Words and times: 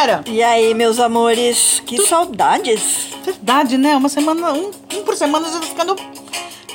galera? 0.00 0.24
E 0.26 0.42
aí, 0.42 0.74
meus 0.74 0.98
amores, 0.98 1.82
que 1.84 2.06
saudades. 2.06 3.08
Verdade, 3.22 3.76
né? 3.76 3.94
Uma 3.96 4.08
semana, 4.08 4.52
um, 4.52 4.70
um 4.94 5.04
por 5.04 5.14
semana 5.14 5.50
já 5.50 5.60
tá 5.60 5.66
ficando 5.66 5.96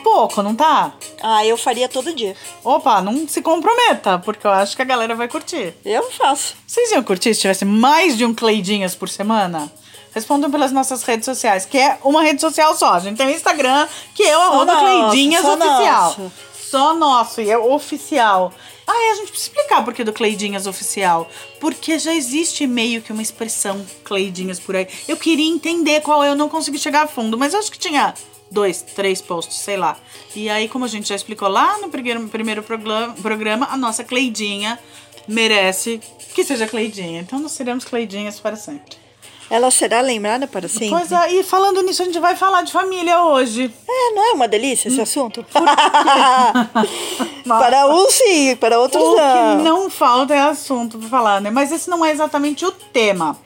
pouco, 0.04 0.44
não 0.44 0.54
tá? 0.54 0.94
Ah, 1.24 1.44
eu 1.46 1.58
faria 1.58 1.90
todo 1.90 2.14
dia. 2.14 2.36
Opa, 2.64 3.02
não 3.02 3.28
se 3.28 3.42
comprometa, 3.42 4.20
porque 4.20 4.46
eu 4.46 4.52
acho 4.52 4.76
que 4.76 4.82
a 4.82 4.86
galera 4.86 5.16
vai 5.16 5.28
curtir. 5.28 5.74
Eu 5.84 6.12
faço. 6.12 6.56
Vocês 6.68 6.92
iam 6.92 7.02
curtir 7.02 7.34
se 7.34 7.42
tivesse 7.42 7.66
mais 7.66 8.16
de 8.16 8.24
um 8.26 8.34
Cleidinhas 8.34 8.94
por 8.94 9.10
semana? 9.10 9.72
Respondam 10.14 10.52
pelas 10.52 10.72
nossas 10.72 11.04
redes 11.04 11.26
sociais, 11.26 11.66
que 11.66 11.78
é 11.78 11.98
uma 12.04 12.22
rede 12.22 12.40
social 12.40 12.76
só. 12.76 12.94
A 12.94 13.00
gente 13.00 13.18
tem 13.18 13.28
o 13.28 13.32
Instagram, 13.32 13.88
que 14.14 14.24
é 14.24 14.38
o 14.38 14.42
arroba 14.42 14.76
Cleidinhas 14.78 15.42
só 15.42 15.56
Oficial. 15.56 16.04
nosso. 16.04 16.32
Só 16.54 16.94
nosso, 16.94 17.42
e 17.42 17.50
é 17.50 17.58
oficial. 17.58 18.54
Ah, 18.88 18.94
e 18.94 19.12
a 19.12 19.16
gente 19.16 19.32
precisa 19.32 19.50
explicar 19.50 19.84
por 19.84 19.94
que 19.94 20.04
do 20.04 20.14
Cleidinhas 20.14 20.68
Oficial. 20.68 21.30
Porque 21.60 21.98
já 21.98 22.14
existe 22.14 22.68
meio 22.68 23.02
que 23.02 23.12
uma 23.12 23.22
expressão 23.22 23.86
Cleidinhas 24.04 24.60
por 24.60 24.76
aí. 24.76 24.88
Eu 25.08 25.18
queria 25.18 25.50
entender 25.50 26.02
qual 26.02 26.24
é, 26.24 26.30
eu 26.30 26.36
não 26.36 26.50
consegui 26.50 26.78
chegar 26.78 27.04
a 27.04 27.08
fundo, 27.08 27.38
mas 27.38 27.56
acho 27.56 27.72
que 27.72 27.80
tinha 27.80 28.14
dois, 28.52 28.82
três 28.82 29.22
posts, 29.22 29.58
sei 29.58 29.78
lá. 29.78 29.98
E 30.36 30.50
aí, 30.50 30.70
como 30.70 30.86
a 30.86 30.88
gente 30.88 31.10
já 31.10 31.16
explicou 31.16 31.48
lá 31.48 31.80
no 31.80 31.90
primeiro, 31.90 32.28
primeiro 32.28 32.64
programa, 32.64 33.68
a 33.72 33.78
nossa 33.78 34.04
Cleidinha 34.04 34.80
merece 35.28 36.00
que 36.34 36.44
seja 36.44 36.68
Cleidinha. 36.68 37.22
Então 37.22 37.40
nós 37.40 37.54
seremos 37.54 37.86
Cleidinhas 37.86 38.40
para 38.40 38.56
sempre. 38.56 39.05
Ela 39.50 39.70
será 39.70 40.02
lembrada 40.02 40.48
para 40.48 40.68
sempre? 40.68 40.90
Pois 40.90 41.12
é, 41.12 41.34
e 41.34 41.44
falando 41.44 41.82
nisso, 41.84 42.02
a 42.02 42.06
gente 42.06 42.20
vai 42.20 42.36
falar 42.36 42.64
de 42.64 42.72
família 42.72 43.22
hoje. 43.24 43.72
É, 43.88 44.12
não 44.14 44.32
é 44.32 44.34
uma 44.34 44.48
delícia 44.48 44.88
esse 44.88 45.00
assunto? 45.00 45.46
para 47.48 47.88
uns 47.88 48.14
sim, 48.14 48.56
para 48.56 48.80
outros 48.80 49.04
O 49.04 49.16
não. 49.16 49.58
que 49.58 49.64
não 49.64 49.90
falta 49.90 50.34
é 50.34 50.40
assunto 50.40 50.98
pra 50.98 51.10
falar, 51.10 51.42
né? 51.42 51.52
Mas 51.52 51.72
esse 51.72 51.90
não 51.90 52.04
é 52.04 52.12
exatamente 52.12 52.66
o 52.66 52.72
tema. 52.72 53.38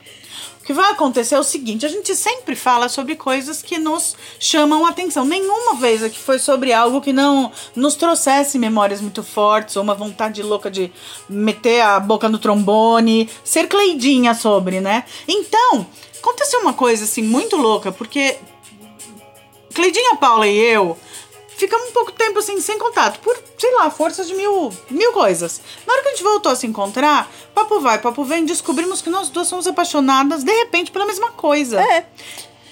Que 0.70 0.74
vai 0.74 0.92
acontecer 0.92 1.34
é 1.34 1.38
o 1.40 1.42
seguinte: 1.42 1.84
a 1.84 1.88
gente 1.88 2.14
sempre 2.14 2.54
fala 2.54 2.88
sobre 2.88 3.16
coisas 3.16 3.60
que 3.60 3.76
nos 3.76 4.14
chamam 4.38 4.86
a 4.86 4.90
atenção. 4.90 5.24
Nenhuma 5.24 5.74
vez 5.74 6.00
aqui 6.00 6.16
foi 6.16 6.38
sobre 6.38 6.72
algo 6.72 7.00
que 7.00 7.12
não 7.12 7.50
nos 7.74 7.96
trouxesse 7.96 8.56
memórias 8.56 9.00
muito 9.00 9.24
fortes 9.24 9.74
ou 9.74 9.82
uma 9.82 9.96
vontade 9.96 10.40
louca 10.44 10.70
de 10.70 10.92
meter 11.28 11.80
a 11.80 11.98
boca 11.98 12.28
no 12.28 12.38
trombone, 12.38 13.28
ser 13.42 13.66
cleidinha 13.66 14.32
sobre, 14.32 14.80
né? 14.80 15.02
Então, 15.26 15.84
aconteceu 16.20 16.60
uma 16.60 16.72
coisa 16.72 17.02
assim 17.02 17.22
muito 17.22 17.56
louca, 17.56 17.90
porque 17.90 18.38
Cleidinha, 19.74 20.14
Paula 20.16 20.46
e 20.46 20.56
eu 20.56 20.96
ficamos 21.60 21.90
um 21.90 21.92
pouco 21.92 22.10
tempo 22.12 22.38
assim 22.38 22.60
sem 22.60 22.78
contato, 22.78 23.20
por, 23.20 23.36
sei 23.58 23.72
lá, 23.74 23.90
forças 23.90 24.26
de 24.26 24.34
mil, 24.34 24.72
mil 24.90 25.12
coisas. 25.12 25.60
Na 25.86 25.92
hora 25.92 26.02
que 26.02 26.08
a 26.08 26.10
gente 26.12 26.22
voltou 26.22 26.50
a 26.50 26.56
se 26.56 26.66
encontrar, 26.66 27.30
papo 27.54 27.78
vai, 27.80 27.98
papo 27.98 28.24
vem, 28.24 28.44
descobrimos 28.44 29.00
que 29.02 29.10
nós 29.10 29.28
duas 29.28 29.46
somos 29.46 29.66
apaixonadas 29.66 30.42
de 30.42 30.52
repente 30.52 30.90
pela 30.90 31.06
mesma 31.06 31.30
coisa. 31.32 31.80
É. 31.80 32.06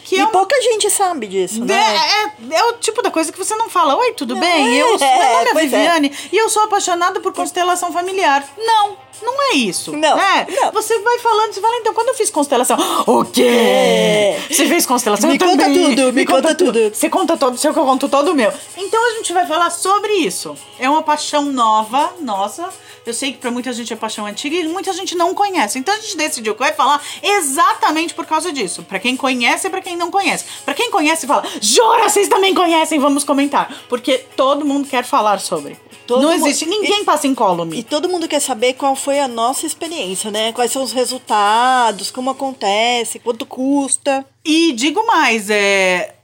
Que 0.04 0.16
e 0.16 0.20
é, 0.20 0.24
um- 0.24 0.30
pouca 0.30 0.58
gente 0.62 0.88
sabe 0.88 1.26
disso, 1.26 1.62
né? 1.66 1.74
é, 1.74 2.54
é, 2.54 2.58
é 2.60 2.64
o 2.64 2.72
tipo 2.78 3.02
da 3.02 3.10
coisa 3.10 3.30
que 3.30 3.36
você 3.36 3.54
não 3.56 3.68
fala, 3.68 3.94
oi, 3.94 4.12
tudo 4.14 4.32
Não, 4.34 4.40
bem? 4.40 4.78
é, 4.78 4.82
Eu, 4.82 4.86
meu 4.86 4.98
nome 4.98 5.46
é 5.46 5.50
é. 5.50 5.54
Viviane 5.54 6.18
e 6.32 6.36
eu 6.38 6.48
sou 6.48 6.62
apaixonada 6.62 7.20
por 7.20 7.32
constelação 7.34 7.92
familiar. 7.92 8.42
Não, 8.56 8.96
não 9.22 9.42
é 9.50 9.54
isso. 9.54 9.92
Não, 9.92 10.16
né? 10.16 10.46
não. 10.48 10.72
Você 10.72 10.98
vai 11.00 11.18
falando, 11.18 11.52
você 11.52 11.60
fala, 11.60 11.76
então, 11.76 11.94
quando 11.94 12.08
eu 12.08 12.14
fiz 12.14 12.30
constelação, 12.30 12.76
o 13.06 13.24
quê? 13.24 13.42
É. 13.42 14.40
Você 14.50 14.66
fez 14.66 14.86
constelação? 14.86 15.30
Me 15.30 15.36
Eu 15.36 15.46
conta 15.46 15.64
também. 15.64 15.94
tudo, 15.94 16.12
me 16.12 16.24
conta 16.26 16.54
tudo. 16.54 16.90
Você 16.94 17.08
conta 17.08 17.36
todo, 17.36 17.56
seu 17.58 17.72
que 17.72 17.78
eu 17.78 17.84
conto 17.84 18.08
todo 18.08 18.32
o 18.32 18.34
meu. 18.34 18.52
Então 18.76 19.10
a 19.10 19.14
gente 19.14 19.32
vai 19.32 19.46
falar 19.46 19.70
sobre 19.70 20.12
isso. 20.14 20.54
É 20.78 20.88
uma 20.88 21.02
paixão 21.02 21.44
nova, 21.44 22.12
nossa. 22.20 22.68
Eu 23.06 23.14
sei 23.14 23.32
que 23.32 23.38
pra 23.38 23.50
muita 23.50 23.72
gente 23.72 23.90
é 23.92 23.96
paixão 23.96 24.26
antiga 24.26 24.54
e 24.54 24.68
muita 24.68 24.92
gente 24.92 25.14
não 25.14 25.34
conhece. 25.34 25.78
Então 25.78 25.94
a 25.94 25.98
gente 25.98 26.16
decidiu 26.16 26.52
que 26.54 26.60
vai 26.60 26.72
falar 26.74 27.00
exatamente 27.22 28.12
por 28.12 28.26
causa 28.26 28.52
disso. 28.52 28.82
Pra 28.82 28.98
quem 28.98 29.16
conhece 29.16 29.66
e 29.66 29.70
pra 29.70 29.80
quem 29.80 29.96
não 29.96 30.10
conhece. 30.10 30.44
Pra 30.64 30.74
quem 30.74 30.90
conhece, 30.90 31.26
fala, 31.26 31.42
jura, 31.60 32.08
vocês 32.08 32.28
também 32.28 32.54
conhecem, 32.54 32.98
vamos 32.98 33.24
comentar. 33.24 33.72
Porque 33.88 34.18
todo 34.36 34.64
mundo 34.64 34.86
quer 34.86 35.04
falar 35.04 35.40
sobre. 35.40 35.78
Todo 36.08 36.22
não 36.22 36.32
existe, 36.32 36.64
ninguém 36.64 37.04
passa 37.04 37.26
incólume. 37.26 37.80
E 37.80 37.82
todo 37.82 38.08
mundo 38.08 38.26
quer 38.26 38.40
saber 38.40 38.72
qual 38.72 38.96
foi 38.96 39.20
a 39.20 39.28
nossa 39.28 39.66
experiência, 39.66 40.30
né? 40.30 40.54
Quais 40.54 40.72
são 40.72 40.82
os 40.82 40.90
resultados, 40.90 42.10
como 42.10 42.30
acontece, 42.30 43.18
quanto 43.18 43.44
custa. 43.44 44.24
E 44.42 44.72
digo 44.72 45.06
mais, 45.06 45.50
é 45.50 46.14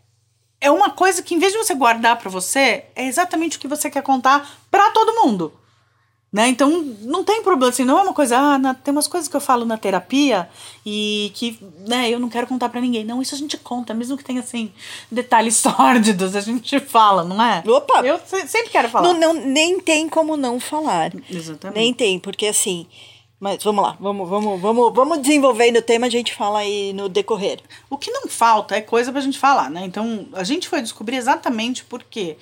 é 0.59 0.71
uma 0.71 0.89
coisa 0.89 1.23
que 1.23 1.35
em 1.35 1.39
vez 1.39 1.53
de 1.53 1.59
você 1.59 1.75
guardar 1.75 2.17
pra 2.17 2.31
você, 2.31 2.85
é 2.97 3.05
exatamente 3.07 3.59
o 3.59 3.61
que 3.61 3.69
você 3.69 3.91
quer 3.91 4.03
contar 4.03 4.59
pra 4.71 4.91
todo 4.93 5.23
mundo. 5.23 5.53
Né? 6.35 6.49
Então, 6.49 6.69
não 7.03 7.23
tem 7.23 7.45
problema, 7.45 7.71
assim, 7.71 7.85
não 7.85 7.97
é 7.97 8.03
uma 8.03 8.13
coisa, 8.13 8.37
ah, 8.37 8.59
na- 8.59 8.75
tem 8.75 8.91
umas 8.91 9.07
coisas 9.07 9.29
que 9.29 9.37
eu 9.37 9.41
falo 9.41 9.65
na 9.65 9.79
terapia 9.79 10.49
e 10.85 11.31
que, 11.33 11.57
né, 11.87 12.11
eu 12.11 12.19
não 12.19 12.29
quero 12.29 12.49
contar 12.49 12.69
pra 12.71 12.81
ninguém. 12.81 13.05
Não, 13.05 13.23
isso 13.23 13.37
a 13.37 13.39
gente 13.39 13.57
conta, 13.57 13.95
mesmo 13.95 14.17
que 14.17 14.25
tenha, 14.25 14.41
assim, 14.41 14.73
detalhes 15.09 15.55
sórdidos, 15.63 16.35
a 16.35 16.41
gente 16.41 16.81
fala, 16.81 17.23
não 17.23 17.41
é? 17.41 17.63
Opa! 17.65 18.01
Eu 18.05 18.19
se- 18.27 18.49
sempre 18.49 18.71
quero 18.71 18.89
falar. 18.89 19.13
Não, 19.15 19.33
não, 19.33 19.33
nem 19.47 19.79
tem 19.79 20.09
como 20.09 20.37
não 20.37 20.59
falar. 20.59 21.13
Exatamente. 21.31 21.79
Nem 21.79 21.95
tem, 21.95 22.19
porque 22.19 22.47
assim. 22.49 22.85
Mas 23.39 23.63
vamos 23.63 23.85
lá, 23.85 23.97
vamos, 24.01 24.29
vamos, 24.29 24.61
vamos, 24.61 24.93
vamos 24.93 25.19
desenvolvendo 25.19 25.77
o 25.77 25.83
tema, 25.83 26.07
a 26.07 26.11
gente 26.11 26.35
fala 26.35 26.61
aí 26.61 26.93
no 26.95 27.09
decorrer. 27.09 27.61
O 27.89 27.97
que 27.99 28.11
não 28.11 28.27
falta 28.27 28.75
é 28.75 28.81
coisa 28.81 29.13
pra 29.13 29.21
gente 29.21 29.39
falar, 29.39 29.71
né? 29.71 29.85
Então, 29.85 30.27
a 30.33 30.43
gente 30.43 30.69
foi 30.69 30.81
descobrir 30.83 31.17
exatamente 31.17 31.85
por 31.85 32.03
quê. 32.03 32.37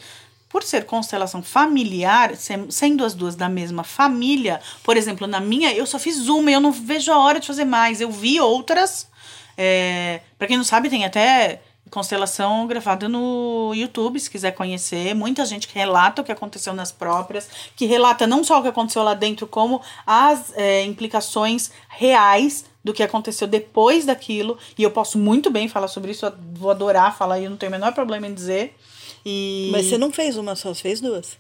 Por 0.52 0.62
ser 0.62 0.84
constelação 0.84 1.42
familiar, 1.42 2.32
sendo 2.68 3.04
as 3.04 3.14
duas 3.14 3.34
da 3.34 3.48
mesma 3.48 3.82
família, 3.82 4.60
por 4.84 4.98
exemplo, 4.98 5.26
na 5.26 5.40
minha, 5.40 5.72
eu 5.72 5.86
só 5.86 5.98
fiz 5.98 6.28
uma 6.28 6.50
eu 6.50 6.60
não 6.60 6.70
vejo 6.70 7.10
a 7.10 7.18
hora 7.18 7.40
de 7.40 7.46
fazer 7.46 7.64
mais. 7.64 8.02
Eu 8.02 8.10
vi 8.10 8.38
outras. 8.38 9.08
É, 9.56 10.20
para 10.38 10.46
quem 10.46 10.58
não 10.58 10.64
sabe, 10.64 10.90
tem 10.90 11.06
até 11.06 11.62
constelação 11.90 12.66
gravada 12.66 13.08
no 13.08 13.72
YouTube, 13.74 14.18
se 14.18 14.30
quiser 14.30 14.52
conhecer. 14.52 15.14
Muita 15.14 15.44
gente 15.44 15.68
que 15.68 15.74
relata 15.74 16.22
o 16.22 16.24
que 16.24 16.32
aconteceu 16.32 16.72
nas 16.72 16.90
próprias, 16.90 17.48
que 17.76 17.86
relata 17.86 18.26
não 18.26 18.42
só 18.42 18.58
o 18.58 18.62
que 18.62 18.68
aconteceu 18.68 19.02
lá 19.02 19.14
dentro, 19.14 19.46
como 19.46 19.80
as 20.06 20.52
é, 20.56 20.84
implicações 20.84 21.70
reais 21.88 22.64
do 22.82 22.92
que 22.92 23.02
aconteceu 23.02 23.46
depois 23.46 24.06
daquilo. 24.06 24.58
E 24.76 24.82
eu 24.82 24.90
posso 24.90 25.18
muito 25.18 25.50
bem 25.50 25.68
falar 25.68 25.88
sobre 25.88 26.10
isso, 26.10 26.30
vou 26.54 26.70
adorar 26.70 27.16
falar 27.16 27.38
e 27.38 27.48
não 27.48 27.56
tenho 27.56 27.70
o 27.70 27.74
menor 27.74 27.92
problema 27.92 28.26
em 28.26 28.34
dizer. 28.34 28.76
E... 29.24 29.68
Mas 29.72 29.86
você 29.86 29.96
não 29.98 30.12
fez 30.12 30.36
uma 30.36 30.54
só, 30.56 30.72
você 30.74 30.82
fez 30.82 31.00
duas. 31.00 31.38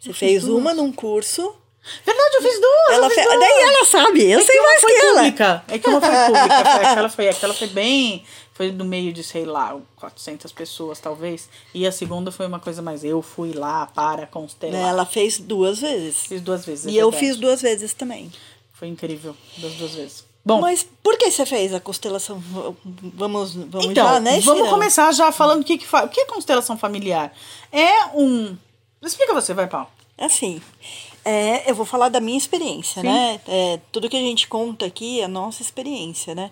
Você 0.00 0.10
Eu 0.10 0.14
fez 0.14 0.42
duas. 0.44 0.60
uma 0.60 0.74
num 0.74 0.92
curso. 0.92 1.56
Verdade, 2.06 2.36
eu 2.36 2.42
fiz 2.42 2.60
duas! 2.60 2.90
Ela 2.90 3.06
eu 3.06 3.10
fiz 3.10 3.24
duas. 3.24 3.40
Daí 3.40 3.60
ela 3.62 3.84
sabe, 3.84 4.30
eu 4.30 4.38
É 4.38 4.42
sei 4.44 4.58
uma 4.60 4.68
mais 4.68 4.80
que 4.84 4.92
ela. 4.92 5.14
pública. 5.22 5.64
É 5.68 5.78
que 5.78 5.88
uma 5.88 6.00
foi 6.00 6.10
pública. 6.26 6.58
Aquela, 6.90 7.08
foi, 7.08 7.28
aquela 7.28 7.54
foi 7.54 7.66
bem. 7.68 8.24
Foi 8.54 8.70
no 8.70 8.84
meio 8.84 9.12
de, 9.12 9.24
sei 9.24 9.44
lá, 9.44 9.76
400 9.96 10.52
pessoas, 10.52 11.00
talvez. 11.00 11.48
E 11.74 11.86
a 11.86 11.90
segunda 11.90 12.30
foi 12.30 12.46
uma 12.46 12.60
coisa 12.60 12.82
mais. 12.82 13.02
Eu 13.02 13.20
fui 13.22 13.52
lá 13.52 13.86
para 13.86 14.26
constelar. 14.26 14.90
Ela 14.90 15.04
fez 15.06 15.38
duas 15.40 15.80
vezes. 15.80 16.18
Fiz 16.26 16.40
duas 16.40 16.64
vezes. 16.64 16.86
é 16.86 16.90
E 16.90 16.98
eu 16.98 17.10
verdade. 17.10 17.26
fiz 17.32 17.40
duas 17.40 17.62
vezes 17.62 17.94
também. 17.94 18.30
Foi 18.74 18.86
incrível, 18.88 19.34
das 19.56 19.72
duas 19.74 19.92
vezes. 19.94 20.24
Bom, 20.44 20.60
Mas 20.60 20.86
por 21.02 21.16
que 21.16 21.30
você 21.30 21.46
fez 21.46 21.72
a 21.72 21.78
constelação? 21.78 22.42
Vamos, 23.14 23.54
vamos 23.54 23.86
então, 23.86 24.06
já, 24.14 24.20
né? 24.20 24.40
vamos 24.40 24.68
começar 24.68 25.12
já 25.12 25.30
falando 25.30 25.62
o 25.62 25.64
que, 25.64 25.78
que, 25.78 25.86
o 25.96 26.08
que 26.08 26.20
é 26.20 26.26
constelação 26.26 26.76
familiar. 26.76 27.32
É 27.70 28.06
um. 28.14 28.56
Explica 29.00 29.34
você, 29.34 29.54
vai, 29.54 29.68
Paulo. 29.68 29.86
Assim, 30.18 30.60
é, 31.24 31.70
eu 31.70 31.74
vou 31.74 31.86
falar 31.86 32.08
da 32.08 32.20
minha 32.20 32.36
experiência, 32.36 33.00
Sim. 33.02 33.08
né? 33.08 33.40
É, 33.46 33.78
tudo 33.92 34.08
que 34.08 34.16
a 34.16 34.20
gente 34.20 34.48
conta 34.48 34.84
aqui 34.86 35.20
é 35.20 35.24
a 35.24 35.28
nossa 35.28 35.62
experiência, 35.62 36.34
né? 36.34 36.50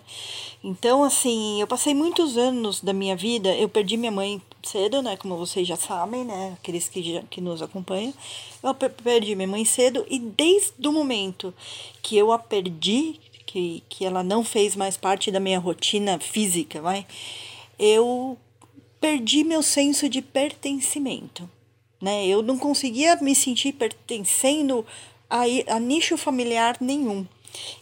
Então, 0.62 1.03
assim, 1.03 1.61
eu 1.61 1.67
passei 1.67 1.95
muitos 1.95 2.37
anos 2.37 2.81
da 2.81 2.93
minha 2.93 3.17
vida, 3.17 3.55
eu 3.57 3.69
perdi 3.69 3.97
minha 3.97 4.12
mãe 4.12 4.41
cedo, 4.62 5.03
né? 5.03 5.17
Como 5.17 5.37
vocês 5.37 5.67
já 5.67 5.77
sabem, 5.77 6.25
né? 6.25 6.57
Aqueles 6.60 6.89
que, 6.89 7.03
já, 7.03 7.22
que 7.22 7.41
nos 7.41 7.63
acompanham. 7.63 8.15
Eu 8.63 8.75
per- 8.75 8.93
perdi 9.03 9.34
minha 9.34 9.48
mãe 9.48 9.65
cedo 9.65 10.07
e 10.09 10.19
desde 10.19 10.86
o 10.86 10.93
momento 10.93 11.53
que 12.03 12.16
eu 12.16 12.31
a 12.31 12.39
perdi, 12.39 13.19
que, 13.50 13.82
que 13.88 14.04
ela 14.04 14.22
não 14.22 14.44
fez 14.44 14.76
mais 14.76 14.97
parte 14.97 15.30
da 15.30 15.41
minha 15.41 15.58
rotina 15.58 16.18
física, 16.18 16.80
vai, 16.80 17.06
eu 17.78 18.38
perdi 19.00 19.44
meu 19.44 19.62
senso 19.62 20.08
de 20.08 20.20
pertencimento 20.20 21.48
né? 22.00 22.26
Eu 22.26 22.42
não 22.42 22.58
conseguia 22.58 23.16
me 23.16 23.34
sentir 23.34 23.72
pertencendo 23.72 24.86
a, 25.28 25.42
a 25.68 25.78
nicho 25.78 26.16
familiar 26.16 26.76
nenhum. 26.80 27.26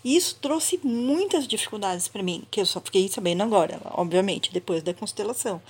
E 0.02 0.16
isso 0.16 0.38
trouxe 0.40 0.80
muitas 0.82 1.46
dificuldades 1.46 2.08
para 2.08 2.22
mim, 2.22 2.42
que 2.50 2.60
eu 2.60 2.66
só 2.66 2.80
fiquei 2.80 3.06
sabendo 3.08 3.42
agora, 3.42 3.80
obviamente, 3.92 4.52
depois 4.52 4.82
da 4.82 4.94
constelação. 4.94 5.60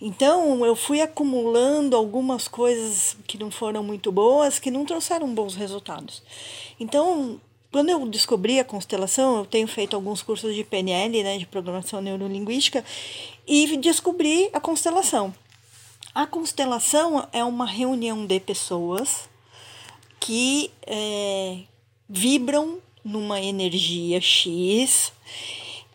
Então, 0.00 0.64
eu 0.64 0.74
fui 0.74 1.00
acumulando 1.00 1.94
algumas 1.94 2.48
coisas 2.48 3.16
que 3.26 3.38
não 3.38 3.50
foram 3.50 3.84
muito 3.84 4.10
boas, 4.10 4.58
que 4.58 4.70
não 4.70 4.84
trouxeram 4.84 5.32
bons 5.32 5.54
resultados. 5.54 6.22
Então, 6.78 7.40
quando 7.70 7.90
eu 7.90 8.06
descobri 8.06 8.58
a 8.58 8.64
constelação, 8.64 9.38
eu 9.38 9.46
tenho 9.46 9.68
feito 9.68 9.94
alguns 9.94 10.22
cursos 10.22 10.54
de 10.54 10.64
PNL, 10.64 11.22
né, 11.22 11.38
de 11.38 11.46
programação 11.46 12.00
neurolinguística, 12.00 12.84
e 13.46 13.76
descobri 13.76 14.50
a 14.52 14.60
constelação. 14.60 15.32
A 16.14 16.26
constelação 16.26 17.28
é 17.32 17.44
uma 17.44 17.66
reunião 17.66 18.26
de 18.26 18.40
pessoas 18.40 19.28
que 20.18 20.70
é, 20.86 21.60
vibram 22.08 22.78
numa 23.04 23.40
energia 23.40 24.20
X. 24.20 25.12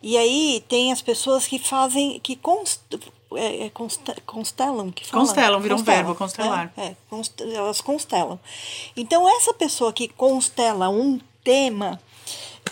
E 0.02 0.16
aí 0.16 0.64
tem 0.68 0.90
as 0.92 1.02
pessoas 1.02 1.46
que 1.46 1.58
fazem, 1.58 2.18
que 2.20 2.36
const, 2.36 2.80
é, 3.34 3.66
é, 3.66 3.72
constelam, 4.24 4.90
que? 4.90 5.08
Constelam, 5.10 5.60
vira 5.60 5.76
um 5.76 5.82
verbo, 5.82 6.14
constelar. 6.14 6.72
É, 6.76 6.86
é 6.86 6.96
const, 7.10 7.42
elas 7.42 7.82
constelam. 7.82 8.40
Então, 8.96 9.28
essa 9.28 9.52
pessoa 9.52 9.92
que 9.92 10.08
constela 10.08 10.88
um 10.88 11.20
tema, 11.46 12.00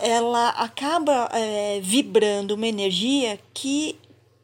ela 0.01 0.49
acaba 0.49 1.29
é, 1.33 1.79
vibrando 1.81 2.57
uma 2.57 2.67
energia 2.67 3.39
que 3.55 3.97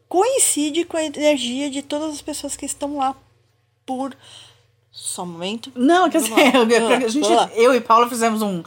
coincide 0.09 0.85
com 0.85 0.97
a 0.97 1.03
energia 1.03 1.69
de 1.69 1.83
todas 1.83 2.15
as 2.15 2.23
pessoas 2.23 2.57
que 2.57 2.65
estão 2.65 2.99
lá 2.99 3.17
por 3.85 4.17
só 4.93 5.23
um 5.23 5.27
momento. 5.27 5.71
Não, 5.75 6.11
quer 6.11 6.21
dizer, 6.21 6.35
eu, 6.55 6.89
a 6.89 7.09
gente, 7.09 7.29
eu 7.55 7.75
e 7.75 7.81
Paula 7.81 8.09
fizemos 8.09 8.43
um. 8.43 8.63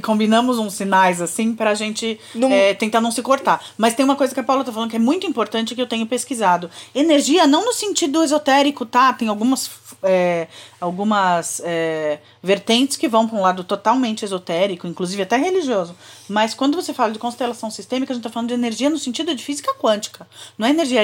Combinamos 0.00 0.58
uns 0.58 0.74
sinais 0.74 1.20
assim 1.20 1.54
pra 1.54 1.74
gente 1.74 2.20
não... 2.34 2.50
é, 2.50 2.72
tentar 2.72 3.00
não 3.00 3.10
se 3.10 3.20
cortar. 3.20 3.62
Mas 3.76 3.94
tem 3.94 4.04
uma 4.04 4.14
coisa 4.14 4.32
que 4.32 4.40
a 4.40 4.44
Paula 4.44 4.64
tá 4.64 4.72
falando 4.72 4.90
que 4.90 4.96
é 4.96 5.00
muito 5.00 5.26
importante 5.26 5.74
que 5.74 5.82
eu 5.82 5.86
tenho 5.86 6.06
pesquisado. 6.06 6.70
Energia, 6.94 7.46
não 7.46 7.64
no 7.64 7.72
sentido 7.72 8.22
esotérico, 8.22 8.86
tá? 8.86 9.12
Tem 9.12 9.26
algumas, 9.26 9.70
é, 10.02 10.46
algumas 10.80 11.60
é, 11.64 12.20
vertentes 12.42 12.96
que 12.96 13.08
vão 13.08 13.26
para 13.26 13.36
um 13.36 13.42
lado 13.42 13.64
totalmente 13.64 14.24
esotérico, 14.24 14.86
inclusive 14.86 15.22
até 15.22 15.36
religioso. 15.36 15.96
Mas 16.28 16.54
quando 16.54 16.74
você 16.76 16.92
fala 16.92 17.12
de 17.12 17.18
constelação 17.18 17.70
sistêmica, 17.70 18.12
a 18.12 18.14
gente 18.14 18.22
está 18.22 18.32
falando 18.32 18.48
de 18.48 18.54
energia 18.54 18.90
no 18.90 18.98
sentido 18.98 19.34
de 19.34 19.42
física 19.42 19.74
quântica. 19.74 20.26
Não 20.56 20.66
é 20.66 20.70
energia 20.70 21.02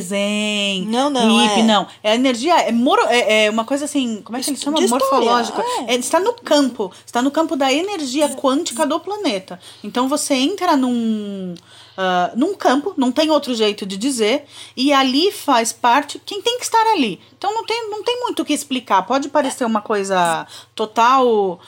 zen, 0.00 0.86
não, 0.86 1.10
não, 1.10 1.42
hippie, 1.42 1.60
é. 1.60 1.64
não. 1.64 1.86
É 2.02 2.14
energia, 2.14 2.54
é, 2.60 2.72
moro, 2.72 3.02
é, 3.08 3.46
é, 3.46 3.50
uma 3.50 3.64
coisa 3.64 3.84
assim, 3.84 4.09
como 4.22 4.36
é 4.36 4.40
que 4.40 4.50
ele 4.50 4.56
chama? 4.56 4.80
Morfológica. 4.80 5.62
É. 5.86 5.94
está 5.94 6.20
no 6.20 6.32
campo, 6.34 6.92
está 7.04 7.22
no 7.22 7.30
campo 7.30 7.56
da 7.56 7.72
energia 7.72 8.28
quântica 8.30 8.86
do 8.86 8.98
planeta. 9.00 9.60
Então 9.82 10.08
você 10.08 10.34
entra 10.34 10.76
num... 10.76 11.54
Uh, 11.90 12.34
num 12.34 12.54
campo, 12.54 12.94
não 12.96 13.12
tem 13.12 13.30
outro 13.30 13.54
jeito 13.54 13.84
de 13.84 13.98
dizer, 13.98 14.46
e 14.74 14.90
ali 14.90 15.30
faz 15.30 15.70
parte 15.70 16.18
quem 16.24 16.40
tem 16.40 16.56
que 16.56 16.64
estar 16.64 16.86
ali. 16.92 17.20
Então 17.36 17.52
não 17.52 17.66
tem, 17.66 17.90
não 17.90 18.02
tem 18.02 18.20
muito 18.20 18.40
o 18.40 18.44
que 18.44 18.54
explicar. 18.54 19.02
Pode 19.02 19.28
parecer 19.28 19.66
uma 19.66 19.82
coisa 19.82 20.46
total. 20.74 21.60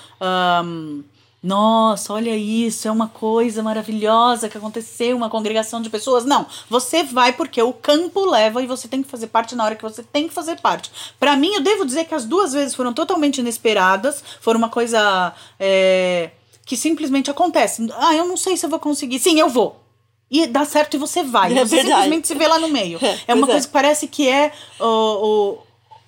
Um, 0.65 1.03
nossa, 1.43 2.13
olha 2.13 2.37
isso, 2.37 2.87
é 2.87 2.91
uma 2.91 3.09
coisa 3.09 3.65
maravilhosa 3.65 4.49
que 4.49 4.57
aconteceu, 4.57 5.17
uma 5.17 5.29
congregação 5.29 5.83
de 5.83 5.91
pessoas. 5.91 6.25
Não, 6.25 6.47
você 6.71 7.03
vai 7.03 7.33
porque 7.33 7.61
o 7.61 7.73
campo 7.73 8.25
leva 8.25 8.63
e 8.63 8.67
você 8.67 8.87
tem 8.87 9.03
que 9.03 9.09
fazer 9.11 9.27
parte 9.27 9.57
na 9.57 9.65
hora 9.65 9.75
que 9.75 9.83
você 9.83 10.05
tem 10.05 10.29
que 10.29 10.35
fazer 10.35 10.61
parte. 10.61 10.93
Para 11.19 11.35
mim, 11.35 11.53
eu 11.53 11.61
devo 11.61 11.85
dizer 11.85 12.05
que 12.05 12.15
as 12.15 12.25
duas 12.25 12.53
vezes 12.53 12.77
foram 12.77 12.93
totalmente 12.93 13.39
inesperadas, 13.39 14.23
foram 14.41 14.59
uma 14.59 14.69
coisa 14.69 15.35
é, 15.59 16.31
que 16.65 16.77
simplesmente 16.77 17.29
acontece. 17.29 17.89
Ah, 17.97 18.15
eu 18.15 18.27
não 18.29 18.37
sei 18.37 18.57
se 18.57 18.65
eu 18.65 18.71
vou 18.71 18.79
conseguir. 18.79 19.19
Sim, 19.19 19.41
eu 19.41 19.49
vou. 19.49 19.83
E 20.31 20.47
dá 20.47 20.65
certo 20.65 20.95
e 20.95 20.99
você 20.99 21.25
vai. 21.25 21.53
É 21.53 21.67
você 21.67 21.77
verdade. 21.77 21.89
simplesmente 21.89 22.29
se 22.29 22.35
vê 22.37 22.47
lá 22.47 22.59
no 22.61 22.69
meio. 22.69 22.99
É, 23.03 23.19
é 23.33 23.35
uma 23.35 23.47
coisa 23.47 23.65
é. 23.65 23.67
que 23.67 23.73
parece 23.73 24.07
que 24.07 24.29
é 24.29 24.53
o, 24.79 24.87
o 24.87 25.59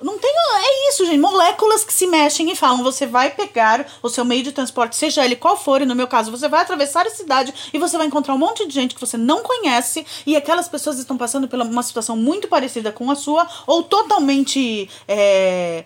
não 0.02 0.18
tem. 0.18 0.34
É 0.56 0.88
isso, 0.90 1.04
gente. 1.06 1.18
Moléculas 1.18 1.84
que 1.84 1.92
se 1.92 2.06
mexem 2.06 2.50
e 2.50 2.56
falam: 2.56 2.82
você 2.82 3.06
vai 3.06 3.30
pegar 3.30 3.86
o 4.02 4.08
seu 4.08 4.24
meio 4.24 4.42
de 4.42 4.52
transporte, 4.52 4.96
seja 4.96 5.24
ele 5.24 5.36
qual 5.36 5.56
for, 5.56 5.82
e 5.82 5.86
no 5.86 5.94
meu 5.94 6.06
caso, 6.06 6.30
você 6.30 6.48
vai 6.48 6.62
atravessar 6.62 7.06
a 7.06 7.10
cidade 7.10 7.52
e 7.72 7.78
você 7.78 7.96
vai 7.96 8.06
encontrar 8.06 8.34
um 8.34 8.38
monte 8.38 8.66
de 8.66 8.74
gente 8.74 8.94
que 8.94 9.00
você 9.00 9.16
não 9.16 9.42
conhece 9.42 10.06
e 10.26 10.36
aquelas 10.36 10.68
pessoas 10.68 10.98
estão 10.98 11.16
passando 11.16 11.48
por 11.48 11.60
uma 11.60 11.82
situação 11.82 12.16
muito 12.16 12.48
parecida 12.48 12.92
com 12.92 13.10
a 13.10 13.14
sua 13.14 13.48
ou 13.66 13.82
totalmente. 13.82 14.88
É, 15.08 15.84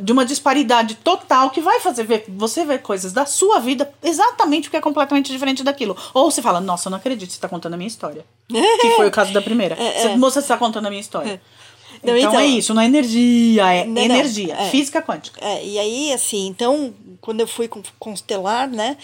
de 0.00 0.12
uma 0.12 0.24
disparidade 0.24 0.94
total 0.96 1.50
que 1.50 1.60
vai 1.60 1.78
fazer 1.78 2.04
ver, 2.04 2.24
você 2.28 2.64
ver 2.64 2.80
coisas 2.80 3.12
da 3.12 3.26
sua 3.26 3.60
vida 3.60 3.92
exatamente 4.02 4.62
porque 4.62 4.78
é 4.78 4.80
completamente 4.80 5.30
diferente 5.30 5.62
daquilo. 5.62 5.94
Ou 6.14 6.30
você 6.30 6.40
fala, 6.40 6.58
nossa, 6.58 6.88
eu 6.88 6.90
não 6.90 6.96
acredito, 6.96 7.30
você 7.30 7.36
está 7.36 7.48
contando 7.48 7.74
a 7.74 7.76
minha 7.76 7.86
história. 7.86 8.24
que 8.48 8.90
foi 8.96 9.06
o 9.06 9.10
caso 9.10 9.32
da 9.32 9.42
primeira. 9.42 9.74
É, 9.74 10.06
é. 10.06 10.16
Moça, 10.16 10.40
você 10.40 10.46
está 10.46 10.56
contando 10.56 10.86
a 10.86 10.88
minha 10.88 11.02
história. 11.02 11.32
É. 11.32 11.63
Não, 12.04 12.16
então, 12.16 12.30
então, 12.30 12.40
é 12.40 12.46
isso, 12.46 12.74
não 12.74 12.82
é 12.82 12.84
energia, 12.84 13.72
é 13.72 13.86
não, 13.86 14.02
energia, 14.02 14.54
não, 14.54 14.62
é, 14.62 14.70
física 14.70 15.00
quântica. 15.00 15.40
É, 15.42 15.64
e 15.64 15.78
aí, 15.78 16.12
assim, 16.12 16.46
então, 16.46 16.92
quando 17.20 17.40
eu 17.40 17.46
fui 17.46 17.68
constelar, 17.98 18.68
né, 18.68 18.98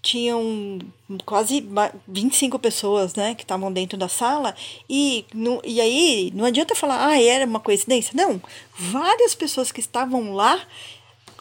tinham 0.00 0.78
quase 1.24 1.66
25 2.06 2.58
pessoas, 2.58 3.14
né, 3.14 3.34
que 3.34 3.42
estavam 3.42 3.72
dentro 3.72 3.98
da 3.98 4.08
sala, 4.08 4.54
e, 4.88 5.24
no, 5.34 5.60
e 5.64 5.80
aí, 5.80 6.32
não 6.34 6.44
adianta 6.44 6.76
falar, 6.76 7.08
ah, 7.08 7.20
era 7.20 7.44
uma 7.44 7.58
coincidência. 7.58 8.12
Não, 8.14 8.40
várias 8.78 9.34
pessoas 9.34 9.72
que 9.72 9.80
estavam 9.80 10.32
lá, 10.32 10.60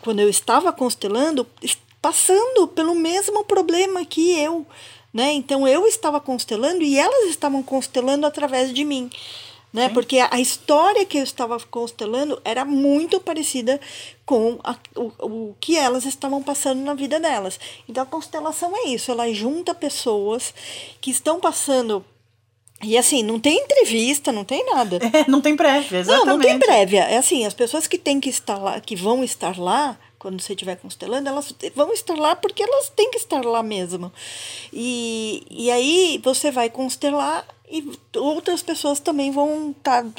quando 0.01 0.19
eu 0.19 0.30
estava 0.30 0.74
constelando, 0.74 1.45
passando 2.01 2.68
pelo 2.68 2.95
mesmo 2.95 3.44
problema 3.44 4.04
que 4.04 4.31
eu, 4.31 4.66
né, 5.13 5.31
então 5.31 5.68
eu 5.68 5.86
estava 5.86 6.19
constelando 6.19 6.81
e 6.81 6.98
elas 6.98 7.30
estavam 7.30 7.62
constelando 7.62 8.25
através 8.25 8.74
de 8.74 8.83
mim 8.83 9.12
né? 9.74 9.88
Sim. 9.88 9.94
Porque 9.94 10.20
a 10.20 10.40
história 10.40 11.06
que 11.06 11.18
eu 11.18 11.24
estava 11.24 11.60
constelando 11.60 12.40
era 12.46 12.64
muito 12.64 13.20
parecida 13.20 13.81
com 14.25 14.60
a, 14.64 14.78
o, 14.96 15.12
o 15.20 15.56
que 15.60 15.75
elas 15.75 16.06
estavam 16.06 16.42
passando 16.44 16.81
na 16.84 16.94
vida 16.94 17.20
delas. 17.20 17.60
Então 17.90 18.04
a 18.04 18.06
constelação 18.06 18.72
é 18.75 18.90
isso, 18.90 19.12
ela 19.12 19.34
junta 19.34 19.74
pessoas 19.74 20.54
que 21.02 21.10
estão 21.10 21.40
passando 21.40 22.06
e 22.84 22.98
assim, 22.98 23.24
não 23.24 23.40
tem 23.40 23.60
entrevista, 23.60 24.31
não 24.31 24.44
tem 24.44 24.66
nada. 24.66 25.00
É, 25.14 25.30
não 25.30 25.42
tem 25.42 25.56
prévia, 25.56 26.00
exatamente. 26.00 26.26
Não, 26.26 26.34
não 26.34 26.44
tem 26.44 26.60
prévia. 26.60 27.04
É 27.04 27.18
assim, 27.18 27.46
as 27.46 27.54
pessoas 27.54 27.88
que 27.88 27.98
têm 27.98 28.19
que 28.19 28.30
estar 28.30 28.58
lá, 28.58 28.80
que 28.80 28.96
vão 28.96 29.24
estar 29.24 29.58
lá, 29.58 29.98
quando 30.24 30.42
você 30.42 30.54
estiver 30.54 30.78
constelando, 30.78 31.28
elas 31.28 31.54
vão 31.75 31.92
estar 31.92 32.16
lá 32.16 32.34
porque 32.34 32.64
elas 32.64 32.90
têm 32.96 33.12
que 33.12 33.18
estar 33.18 33.44
lá 33.44 33.62
mesmo. 33.62 34.10
E, 34.72 35.46
e 35.52 35.70
aí 35.70 36.18
você 36.24 36.50
vai 36.50 36.70
constelar 36.70 37.46
e 37.70 37.92
outras 38.16 38.64
pessoas 38.64 39.02
também 39.02 39.31
vão 39.31 39.72
estar 39.72 40.02
tá, 40.02 40.10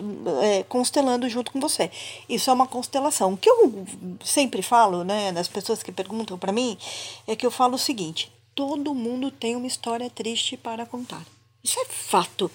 é, 0.42 0.62
constelando 0.64 1.26
junto 1.26 1.50
com 1.50 1.58
você. 1.58 1.90
Isso 2.28 2.50
é 2.50 2.52
uma 2.52 2.66
constelação. 2.66 3.32
O 3.32 3.36
que 3.38 3.48
eu 3.48 3.86
sempre 4.22 4.60
falo, 4.60 5.04
né, 5.04 5.32
das 5.32 5.48
pessoas 5.48 5.82
que 5.82 5.90
perguntam 5.90 6.38
para 6.38 6.52
mim, 6.52 6.76
é 7.26 7.34
que 7.34 7.46
eu 7.46 7.50
falo 7.50 7.76
o 7.76 7.78
seguinte: 7.78 8.30
todo 8.54 8.94
mundo 8.94 9.30
tem 9.30 9.56
uma 9.56 9.66
história 9.66 10.10
triste 10.10 10.54
para 10.54 10.84
contar. 10.84 11.24
Isso 11.64 11.80
é 11.80 11.86
fato, 11.88 12.50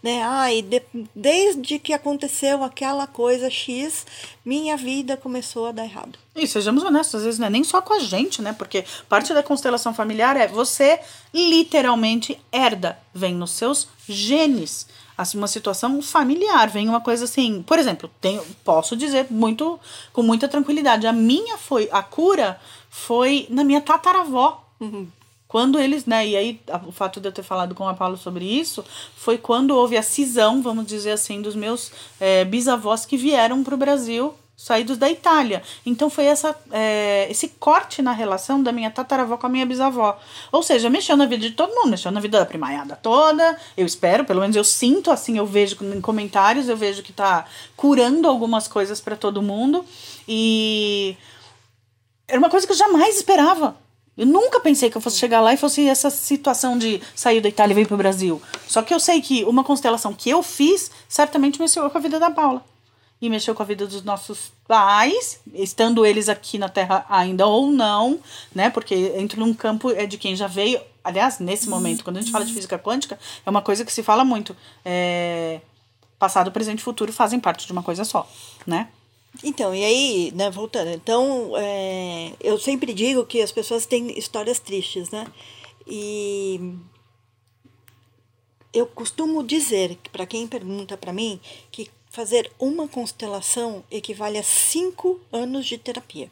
né? 0.00 0.22
E 0.54 0.62
de, 0.62 0.80
desde 1.16 1.80
que 1.80 1.92
aconteceu 1.92 2.62
aquela 2.62 3.08
coisa 3.08 3.50
X, 3.50 4.06
minha 4.44 4.76
vida 4.76 5.16
começou 5.16 5.66
a 5.66 5.72
dar 5.72 5.84
errado. 5.84 6.16
E 6.36 6.46
sejamos 6.46 6.84
honestos, 6.84 7.16
às 7.16 7.24
vezes 7.24 7.40
não 7.40 7.48
é 7.48 7.50
nem 7.50 7.64
só 7.64 7.82
com 7.82 7.92
a 7.92 7.98
gente, 7.98 8.40
né? 8.40 8.52
Porque 8.52 8.84
parte 9.08 9.34
da 9.34 9.42
constelação 9.42 9.92
familiar 9.92 10.36
é 10.36 10.46
você 10.46 11.00
literalmente 11.34 12.38
herda, 12.52 12.96
vem 13.12 13.34
nos 13.34 13.50
seus 13.50 13.88
genes. 14.08 14.86
Assim, 15.18 15.38
uma 15.38 15.48
situação 15.48 16.00
familiar, 16.00 16.70
vem 16.70 16.88
uma 16.88 17.00
coisa 17.00 17.24
assim. 17.24 17.64
Por 17.64 17.80
exemplo, 17.80 18.08
tenho, 18.20 18.44
posso 18.64 18.96
dizer 18.96 19.26
muito 19.28 19.78
com 20.12 20.22
muita 20.22 20.46
tranquilidade. 20.46 21.04
A 21.04 21.12
minha 21.12 21.58
foi, 21.58 21.88
a 21.90 22.02
cura 22.02 22.60
foi 22.88 23.46
na 23.50 23.64
minha 23.64 23.80
tataravó. 23.80 24.64
Uhum. 24.80 25.08
Quando 25.52 25.78
eles, 25.78 26.06
né, 26.06 26.26
e 26.26 26.34
aí 26.34 26.60
o 26.86 26.90
fato 26.90 27.20
de 27.20 27.28
eu 27.28 27.32
ter 27.32 27.42
falado 27.42 27.74
com 27.74 27.86
a 27.86 27.92
Paulo 27.92 28.16
sobre 28.16 28.42
isso 28.42 28.82
foi 29.14 29.36
quando 29.36 29.76
houve 29.76 29.98
a 29.98 30.02
cisão, 30.02 30.62
vamos 30.62 30.86
dizer 30.86 31.10
assim, 31.10 31.42
dos 31.42 31.54
meus 31.54 31.92
é, 32.18 32.42
bisavós 32.42 33.04
que 33.04 33.18
vieram 33.18 33.62
para 33.62 33.74
o 33.74 33.76
Brasil 33.76 34.32
saídos 34.56 34.96
da 34.96 35.10
Itália. 35.10 35.62
Então 35.84 36.08
foi 36.08 36.24
essa, 36.24 36.56
é, 36.70 37.26
esse 37.30 37.48
corte 37.48 38.00
na 38.00 38.12
relação 38.12 38.62
da 38.62 38.72
minha 38.72 38.90
tataravó 38.90 39.36
com 39.36 39.46
a 39.46 39.50
minha 39.50 39.66
bisavó. 39.66 40.18
Ou 40.50 40.62
seja, 40.62 40.88
mexeu 40.88 41.18
na 41.18 41.26
vida 41.26 41.46
de 41.46 41.54
todo 41.54 41.74
mundo, 41.74 41.90
mexeu 41.90 42.10
na 42.10 42.20
vida 42.20 42.38
da 42.38 42.46
primaiada 42.46 42.96
toda. 42.96 43.58
Eu 43.76 43.84
espero, 43.84 44.24
pelo 44.24 44.40
menos 44.40 44.56
eu 44.56 44.64
sinto 44.64 45.10
assim, 45.10 45.36
eu 45.36 45.44
vejo 45.44 45.76
em 45.82 46.00
comentários, 46.00 46.66
eu 46.66 46.78
vejo 46.78 47.02
que 47.02 47.12
tá 47.12 47.44
curando 47.76 48.26
algumas 48.26 48.66
coisas 48.66 49.02
para 49.02 49.16
todo 49.16 49.42
mundo. 49.42 49.84
E 50.26 51.14
era 52.26 52.38
uma 52.38 52.48
coisa 52.48 52.66
que 52.66 52.72
eu 52.72 52.76
jamais 52.78 53.16
esperava. 53.16 53.81
Eu 54.16 54.26
nunca 54.26 54.60
pensei 54.60 54.90
que 54.90 54.96
eu 54.96 55.00
fosse 55.00 55.18
chegar 55.18 55.40
lá 55.40 55.54
e 55.54 55.56
fosse 55.56 55.88
essa 55.88 56.10
situação 56.10 56.76
de 56.76 57.00
sair 57.14 57.40
da 57.40 57.48
Itália 57.48 57.72
e 57.72 57.76
vir 57.76 57.86
para 57.86 57.94
o 57.94 57.98
Brasil. 57.98 58.42
Só 58.66 58.82
que 58.82 58.92
eu 58.92 59.00
sei 59.00 59.22
que 59.22 59.44
uma 59.44 59.64
constelação 59.64 60.12
que 60.12 60.28
eu 60.28 60.42
fiz 60.42 60.90
certamente 61.08 61.58
mexeu 61.58 61.88
com 61.88 61.96
a 61.96 62.00
vida 62.00 62.20
da 62.20 62.30
Paula. 62.30 62.62
E 63.20 63.30
mexeu 63.30 63.54
com 63.54 63.62
a 63.62 63.66
vida 63.66 63.86
dos 63.86 64.02
nossos 64.02 64.52
pais, 64.66 65.40
estando 65.54 66.04
eles 66.04 66.28
aqui 66.28 66.58
na 66.58 66.68
Terra 66.68 67.06
ainda 67.08 67.46
ou 67.46 67.70
não, 67.70 68.18
né? 68.54 68.68
Porque 68.68 69.14
entra 69.16 69.38
num 69.38 69.54
campo 69.54 69.90
é 69.90 70.06
de 70.06 70.18
quem 70.18 70.34
já 70.34 70.48
veio. 70.48 70.80
Aliás, 71.04 71.38
nesse 71.38 71.68
momento, 71.68 72.04
quando 72.04 72.16
a 72.18 72.20
gente 72.20 72.32
fala 72.32 72.44
de 72.44 72.52
física 72.52 72.78
quântica, 72.78 73.18
é 73.46 73.48
uma 73.48 73.62
coisa 73.62 73.84
que 73.84 73.92
se 73.92 74.02
fala 74.02 74.24
muito. 74.24 74.56
É, 74.84 75.60
passado, 76.18 76.52
presente 76.52 76.80
e 76.80 76.82
futuro 76.82 77.12
fazem 77.12 77.40
parte 77.40 77.64
de 77.66 77.72
uma 77.72 77.82
coisa 77.82 78.04
só, 78.04 78.28
né? 78.66 78.88
Então, 79.42 79.74
e 79.74 79.84
aí, 79.84 80.32
né, 80.34 80.50
voltando, 80.50 80.90
então, 80.90 81.52
é, 81.56 82.32
eu 82.40 82.58
sempre 82.58 82.92
digo 82.92 83.24
que 83.24 83.40
as 83.40 83.50
pessoas 83.50 83.86
têm 83.86 84.16
histórias 84.18 84.58
tristes, 84.58 85.10
né? 85.10 85.26
E 85.86 86.76
eu 88.72 88.86
costumo 88.86 89.42
dizer, 89.42 89.98
para 90.10 90.26
quem 90.26 90.46
pergunta 90.46 90.96
para 90.96 91.12
mim, 91.12 91.40
que 91.70 91.90
fazer 92.10 92.52
uma 92.58 92.86
constelação 92.86 93.82
equivale 93.90 94.38
a 94.38 94.42
cinco 94.42 95.20
anos 95.32 95.66
de 95.66 95.78
terapia. 95.78 96.30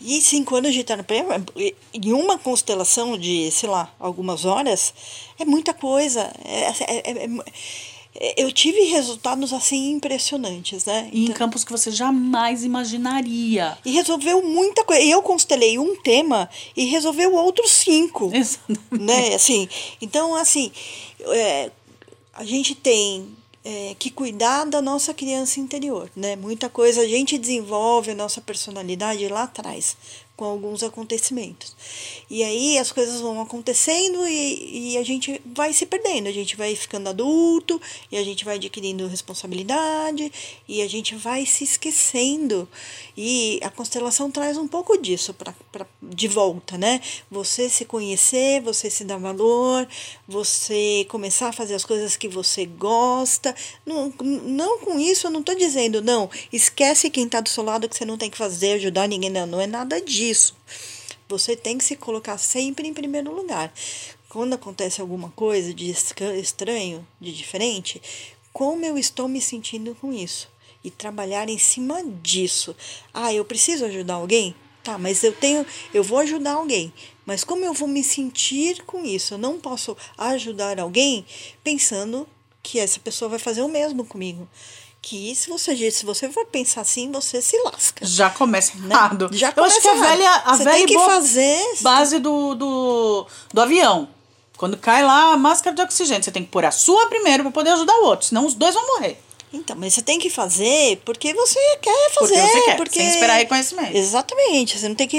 E 0.00 0.20
cinco 0.20 0.56
anos 0.56 0.74
de 0.74 0.84
terapia, 0.84 1.24
em 1.92 2.12
uma 2.12 2.38
constelação 2.38 3.16
de, 3.16 3.50
sei 3.50 3.68
lá, 3.68 3.94
algumas 3.98 4.44
horas, 4.44 4.92
é 5.38 5.44
muita 5.44 5.72
coisa. 5.72 6.30
É, 6.44 6.60
é, 6.60 7.10
é, 7.10 7.24
é, 7.24 7.28
eu 8.36 8.52
tive 8.52 8.80
resultados 8.84 9.52
assim 9.52 9.90
impressionantes, 9.90 10.84
né? 10.84 11.08
E 11.12 11.20
em 11.20 11.24
então, 11.24 11.36
campos 11.36 11.64
que 11.64 11.72
você 11.72 11.90
jamais 11.90 12.62
imaginaria. 12.62 13.76
E 13.84 13.90
resolveu 13.90 14.42
muita 14.42 14.84
coisa. 14.84 15.02
Eu 15.02 15.20
constelei 15.20 15.78
um 15.78 15.96
tema 15.96 16.48
e 16.76 16.84
resolveu 16.84 17.34
outros 17.34 17.72
cinco. 17.72 18.30
Exatamente. 18.32 19.04
Né? 19.04 19.34
Assim, 19.34 19.68
então, 20.00 20.34
assim, 20.36 20.70
é, 21.20 21.70
a 22.32 22.44
gente 22.44 22.76
tem 22.76 23.34
é, 23.64 23.96
que 23.98 24.10
cuidar 24.10 24.64
da 24.64 24.80
nossa 24.80 25.12
criança 25.12 25.58
interior, 25.58 26.08
né? 26.14 26.36
Muita 26.36 26.68
coisa 26.68 27.00
a 27.00 27.08
gente 27.08 27.36
desenvolve 27.36 28.12
a 28.12 28.14
nossa 28.14 28.40
personalidade 28.40 29.26
lá 29.28 29.42
atrás 29.42 29.96
com 30.36 30.44
alguns 30.44 30.82
acontecimentos. 30.82 31.76
E 32.28 32.42
aí 32.42 32.76
as 32.78 32.90
coisas 32.90 33.20
vão 33.20 33.40
acontecendo 33.40 34.26
e, 34.26 34.94
e 34.94 34.98
a 34.98 35.04
gente 35.04 35.40
vai 35.46 35.72
se 35.72 35.86
perdendo, 35.86 36.28
a 36.28 36.32
gente 36.32 36.56
vai 36.56 36.74
ficando 36.74 37.08
adulto 37.08 37.80
e 38.10 38.16
a 38.16 38.24
gente 38.24 38.44
vai 38.44 38.56
adquirindo 38.56 39.06
responsabilidade 39.06 40.32
e 40.66 40.82
a 40.82 40.88
gente 40.88 41.14
vai 41.14 41.46
se 41.46 41.62
esquecendo. 41.62 42.68
E 43.16 43.60
a 43.62 43.70
constelação 43.70 44.28
traz 44.28 44.56
um 44.58 44.66
pouco 44.66 44.96
disso 44.98 45.32
pra, 45.32 45.54
pra, 45.70 45.86
de 46.02 46.26
volta, 46.26 46.76
né? 46.76 47.00
Você 47.30 47.68
se 47.68 47.84
conhecer, 47.84 48.60
você 48.60 48.90
se 48.90 49.04
dar 49.04 49.18
valor, 49.18 49.86
você 50.26 51.06
começar 51.08 51.48
a 51.50 51.52
fazer 51.52 51.74
as 51.74 51.84
coisas 51.84 52.16
que 52.16 52.28
você 52.28 52.66
gosta. 52.66 53.54
Não, 53.86 54.12
não 54.20 54.80
com 54.80 54.98
isso 54.98 55.28
eu 55.28 55.30
não 55.30 55.40
estou 55.40 55.54
dizendo, 55.54 56.02
não, 56.02 56.28
esquece 56.52 57.08
quem 57.08 57.26
está 57.26 57.40
do 57.40 57.48
seu 57.48 57.62
lado 57.62 57.88
que 57.88 57.96
você 57.96 58.04
não 58.04 58.18
tem 58.18 58.28
que 58.28 58.36
fazer, 58.36 58.72
ajudar 58.72 59.06
ninguém, 59.06 59.30
não, 59.30 59.46
não 59.46 59.60
é 59.60 59.66
nada 59.68 60.00
disso 60.00 60.23
disso. 60.24 60.56
Você 61.28 61.56
tem 61.56 61.76
que 61.76 61.84
se 61.84 61.96
colocar 61.96 62.38
sempre 62.38 62.88
em 62.88 62.94
primeiro 62.94 63.34
lugar. 63.34 63.72
Quando 64.28 64.54
acontece 64.54 65.00
alguma 65.00 65.30
coisa 65.30 65.72
de 65.72 65.90
estranho, 65.90 67.06
de 67.20 67.32
diferente, 67.32 68.00
como 68.52 68.84
eu 68.84 68.96
estou 68.96 69.28
me 69.28 69.40
sentindo 69.40 69.94
com 70.00 70.12
isso? 70.12 70.48
E 70.82 70.90
trabalhar 70.90 71.48
em 71.48 71.58
cima 71.58 72.02
disso. 72.22 72.74
Ah, 73.12 73.32
eu 73.32 73.44
preciso 73.44 73.84
ajudar 73.84 74.14
alguém? 74.14 74.54
Tá, 74.82 74.98
mas 74.98 75.24
eu 75.24 75.32
tenho, 75.32 75.64
eu 75.94 76.02
vou 76.02 76.18
ajudar 76.18 76.54
alguém. 76.54 76.92
Mas 77.24 77.42
como 77.42 77.64
eu 77.64 77.72
vou 77.72 77.88
me 77.88 78.04
sentir 78.04 78.82
com 78.84 79.04
isso? 79.04 79.34
Eu 79.34 79.38
não 79.38 79.58
posso 79.58 79.96
ajudar 80.18 80.78
alguém 80.78 81.24
pensando 81.62 82.28
que 82.62 82.78
essa 82.78 83.00
pessoa 83.00 83.30
vai 83.30 83.38
fazer 83.38 83.62
o 83.62 83.68
mesmo 83.68 84.04
comigo 84.04 84.48
que 85.04 85.36
se 85.36 85.50
você 85.50 85.90
se 85.90 86.06
você 86.06 86.30
for 86.30 86.46
pensar 86.46 86.80
assim, 86.80 87.12
você 87.12 87.42
se 87.42 87.60
lasca. 87.62 88.06
Já 88.06 88.30
começa 88.30 88.72
né? 88.78 88.94
errado. 88.94 89.28
Já 89.32 89.52
começa 89.52 89.74
Eu 89.74 89.78
acho 89.78 89.82
que 89.82 89.88
a 89.88 90.08
velha, 90.08 90.30
a 90.46 90.56
você 90.56 90.64
velha 90.64 90.76
tem 90.78 90.86
que 90.86 90.98
fazer 90.98 91.62
base 91.82 92.18
do, 92.18 92.54
do, 92.54 93.26
do 93.52 93.60
avião. 93.60 94.08
Quando 94.56 94.78
cai 94.78 95.02
lá 95.04 95.34
a 95.34 95.36
máscara 95.36 95.76
de 95.76 95.82
oxigênio, 95.82 96.24
você 96.24 96.30
tem 96.30 96.42
que 96.42 96.50
pôr 96.50 96.64
a 96.64 96.70
sua 96.70 97.06
primeiro 97.08 97.42
para 97.42 97.52
poder 97.52 97.70
ajudar 97.70 97.92
o 97.96 98.04
outro, 98.04 98.28
senão 98.28 98.46
os 98.46 98.54
dois 98.54 98.74
vão 98.74 98.86
morrer. 98.94 99.20
Então, 99.54 99.76
mas 99.76 99.94
você 99.94 100.02
tem 100.02 100.18
que 100.18 100.28
fazer 100.28 101.00
porque 101.04 101.32
você 101.32 101.60
quer 101.80 102.10
fazer. 102.12 102.34
Porque 102.34 102.46
você 102.46 102.60
quer, 102.62 102.76
porque... 102.76 102.98
sem 102.98 103.08
esperar 103.08 103.36
reconhecimento. 103.36 103.96
Exatamente, 103.96 104.76
você 104.76 104.88
não 104.88 104.96
tem 104.96 105.06
que 105.06 105.16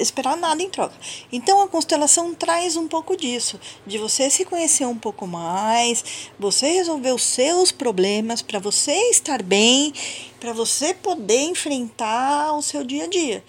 esperar 0.00 0.36
nada 0.36 0.60
em 0.60 0.68
troca. 0.68 0.94
Então, 1.30 1.62
a 1.62 1.68
constelação 1.68 2.34
traz 2.34 2.76
um 2.76 2.88
pouco 2.88 3.16
disso, 3.16 3.58
de 3.86 3.96
você 3.96 4.28
se 4.28 4.44
conhecer 4.44 4.84
um 4.84 4.98
pouco 4.98 5.28
mais, 5.28 6.04
você 6.38 6.66
resolver 6.72 7.12
os 7.12 7.22
seus 7.22 7.70
problemas, 7.70 8.42
para 8.42 8.58
você 8.58 8.92
estar 9.10 9.42
bem, 9.42 9.92
para 10.40 10.52
você 10.52 10.92
poder 10.92 11.42
enfrentar 11.42 12.54
o 12.54 12.62
seu 12.62 12.82
dia 12.82 13.04
a 13.04 13.08
dia. 13.08 13.44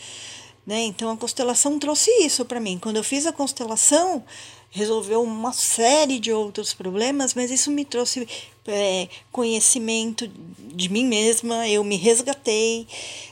Né? 0.65 0.83
Então, 0.83 1.09
a 1.09 1.17
constelação 1.17 1.79
trouxe 1.79 2.11
isso 2.23 2.45
para 2.45 2.59
mim. 2.59 2.77
Quando 2.77 2.97
eu 2.97 3.03
fiz 3.03 3.25
a 3.25 3.31
constelação, 3.31 4.23
resolveu 4.71 5.21
uma 5.21 5.51
série 5.53 6.19
de 6.19 6.31
outros 6.31 6.73
problemas, 6.73 7.33
mas 7.33 7.51
isso 7.51 7.71
me 7.71 7.83
trouxe 7.83 8.27
é, 8.67 9.07
conhecimento 9.31 10.29
de 10.73 10.89
mim 10.89 11.05
mesma, 11.05 11.67
eu 11.67 11.83
me 11.83 11.95
resgatei, 11.95 12.87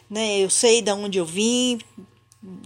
né? 0.09 0.39
eu 0.39 0.49
sei 0.49 0.81
de 0.81 0.91
onde 0.91 1.17
eu 1.17 1.25
vim, 1.25 1.79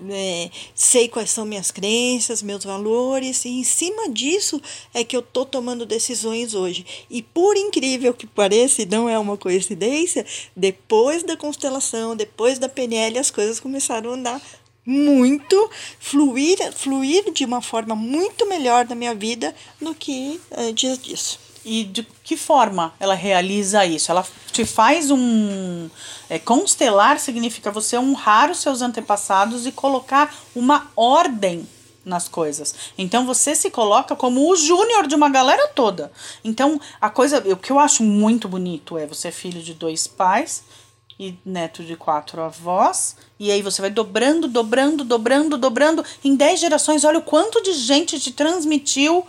é, 0.09 0.49
sei 0.75 1.07
quais 1.07 1.31
são 1.31 1.45
minhas 1.45 1.71
crenças, 1.71 2.41
meus 2.41 2.63
valores, 2.63 3.45
e 3.45 3.49
em 3.49 3.63
cima 3.63 4.09
disso 4.09 4.61
é 4.93 5.03
que 5.03 5.15
eu 5.15 5.21
estou 5.21 5.45
tomando 5.45 5.85
decisões 5.85 6.53
hoje. 6.53 6.85
E 7.09 7.21
por 7.21 7.55
incrível 7.57 8.13
que 8.13 8.27
pareça, 8.27 8.81
e 8.81 8.85
não 8.85 9.09
é 9.09 9.17
uma 9.17 9.37
coincidência, 9.37 10.25
depois 10.55 11.23
da 11.23 11.37
constelação, 11.37 12.15
depois 12.15 12.59
da 12.59 12.69
PNL, 12.69 13.17
as 13.17 13.31
coisas 13.31 13.59
começaram 13.59 14.11
a 14.11 14.13
andar 14.13 14.41
muito, 14.85 15.69
fluir, 15.99 16.57
fluir 16.73 17.31
de 17.31 17.45
uma 17.45 17.61
forma 17.61 17.95
muito 17.95 18.47
melhor 18.47 18.87
na 18.87 18.95
minha 18.95 19.13
vida 19.13 19.55
do 19.79 19.93
que 19.93 20.39
antes 20.55 20.97
disso. 20.97 21.39
E 21.63 21.83
de 21.83 22.03
que 22.23 22.35
forma 22.35 22.93
ela 22.99 23.13
realiza 23.13 23.85
isso? 23.85 24.11
Ela 24.11 24.25
te 24.51 24.65
faz 24.65 25.11
um. 25.11 25.89
É, 26.27 26.39
constelar 26.39 27.19
significa 27.19 27.69
você 27.69 27.97
honrar 27.97 28.49
os 28.49 28.59
seus 28.59 28.81
antepassados 28.81 29.67
e 29.67 29.71
colocar 29.71 30.33
uma 30.55 30.89
ordem 30.95 31.67
nas 32.03 32.27
coisas. 32.27 32.73
Então 32.97 33.27
você 33.27 33.53
se 33.53 33.69
coloca 33.69 34.15
como 34.15 34.51
o 34.51 34.55
júnior 34.55 35.05
de 35.05 35.13
uma 35.13 35.29
galera 35.29 35.67
toda. 35.67 36.11
Então 36.43 36.81
a 36.99 37.11
coisa, 37.11 37.37
o 37.51 37.55
que 37.55 37.71
eu 37.71 37.79
acho 37.79 38.01
muito 38.01 38.47
bonito 38.47 38.97
é 38.97 39.05
você 39.05 39.27
é 39.27 39.31
filho 39.31 39.61
de 39.61 39.75
dois 39.75 40.07
pais 40.07 40.63
e 41.21 41.37
neto 41.45 41.83
de 41.83 41.95
quatro 41.95 42.41
avós. 42.41 43.15
E 43.39 43.51
aí 43.51 43.61
você 43.61 43.79
vai 43.79 43.91
dobrando, 43.91 44.47
dobrando, 44.47 45.03
dobrando, 45.03 45.55
dobrando. 45.55 46.03
Em 46.23 46.35
dez 46.35 46.59
gerações, 46.59 47.03
olha 47.03 47.19
o 47.19 47.21
quanto 47.21 47.61
de 47.61 47.73
gente 47.73 48.19
te 48.19 48.31
transmitiu 48.31 49.23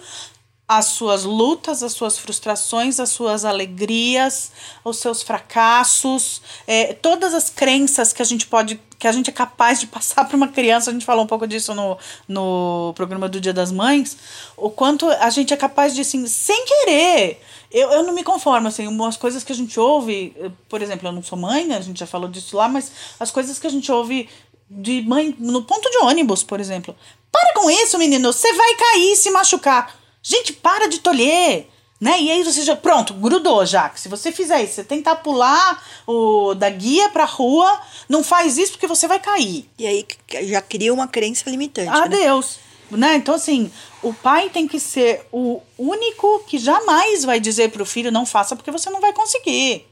as 0.66 0.87
suas 0.87 1.25
lutas, 1.25 1.82
as 1.82 1.92
suas 1.92 2.16
frustrações, 2.16 2.99
as 2.99 3.11
suas 3.11 3.44
alegrias, 3.44 4.52
os 4.82 4.96
seus 4.96 5.22
fracassos, 5.22 6.40
é, 6.66 6.94
todas 6.94 7.34
as 7.34 7.50
crenças 7.50 8.11
que 8.11 8.22
a 8.22 8.25
gente 8.25 8.46
pode, 8.46 8.80
que 9.02 9.09
a 9.09 9.11
gente 9.11 9.28
é 9.28 9.32
capaz 9.32 9.80
de 9.80 9.88
passar 9.88 10.25
para 10.25 10.37
uma 10.37 10.47
criança. 10.47 10.90
A 10.90 10.92
gente 10.92 11.04
falou 11.04 11.25
um 11.25 11.26
pouco 11.26 11.44
disso 11.44 11.75
no, 11.75 11.99
no 12.28 12.92
programa 12.94 13.28
do 13.28 13.40
Dia 13.40 13.52
das 13.52 13.73
Mães. 13.73 14.16
O 14.56 14.71
quanto 14.71 15.11
a 15.11 15.28
gente 15.28 15.52
é 15.52 15.56
capaz 15.56 15.92
de, 15.92 16.02
assim, 16.02 16.25
sem 16.28 16.64
querer, 16.64 17.42
eu, 17.68 17.90
eu 17.90 18.04
não 18.04 18.14
me 18.14 18.23
conformo, 18.23 18.68
assim, 18.68 18.87
umas 18.87 19.16
coisas 19.16 19.42
que 19.42 19.50
a 19.50 19.56
gente 19.56 19.78
ouve, 19.80 20.37
por 20.68 20.80
exemplo, 20.80 21.09
eu 21.09 21.12
não 21.12 21.21
sou 21.21 21.37
mãe, 21.37 21.73
a 21.73 21.80
gente 21.80 21.99
já 21.99 22.06
falou 22.06 22.28
disso 22.28 22.56
lá, 22.56 22.68
mas 22.68 22.92
as 23.18 23.32
coisas 23.32 23.59
que 23.59 23.66
a 23.66 23.71
gente 23.71 23.90
ouve 23.90 24.28
de 24.71 25.02
mãe 25.02 25.35
no 25.37 25.64
ponto 25.64 25.90
de 25.90 25.99
ônibus, 26.04 26.44
por 26.44 26.61
exemplo. 26.61 26.94
Para 27.32 27.54
com 27.54 27.68
isso, 27.68 27.99
menino, 27.99 28.32
você 28.32 28.52
vai 28.52 28.75
cair 28.75 29.14
e 29.14 29.16
se 29.16 29.32
machucar. 29.32 29.99
Gente, 30.23 30.52
para 30.52 30.88
de 30.88 31.00
tolher. 31.00 31.66
Né? 32.02 32.21
E 32.21 32.32
aí 32.32 32.42
você 32.42 32.62
já, 32.62 32.75
pronto, 32.75 33.14
grudou 33.14 33.64
já. 33.64 33.92
Se 33.94 34.09
você 34.09 34.32
fizer 34.32 34.61
isso, 34.61 34.75
você 34.75 34.82
tentar 34.82 35.14
pular 35.14 35.80
o 36.04 36.52
da 36.52 36.68
guia 36.68 37.09
pra 37.11 37.25
rua, 37.25 37.80
não 38.09 38.25
faz 38.25 38.59
isso 38.59 38.73
porque 38.73 38.88
você 38.88 39.06
vai 39.06 39.21
cair. 39.21 39.71
E 39.78 39.87
aí 39.87 40.04
já 40.49 40.61
cria 40.61 40.92
uma 40.92 41.06
crença 41.06 41.49
limitante. 41.49 41.88
Adeus. 41.88 42.59
Né? 42.90 42.99
né? 42.99 43.14
Então, 43.14 43.37
assim, 43.37 43.71
o 44.02 44.12
pai 44.12 44.50
tem 44.50 44.66
que 44.66 44.80
ser 44.80 45.25
o 45.30 45.62
único 45.78 46.40
que 46.40 46.59
jamais 46.59 47.25
vai 47.25 47.38
dizer 47.38 47.71
pro 47.71 47.87
filho 47.87 48.11
não 48.11 48.26
faça 48.26 48.56
porque 48.56 48.73
você 48.73 48.90
não 48.90 49.00
vai 49.00 49.12
conseguir. 49.12 49.87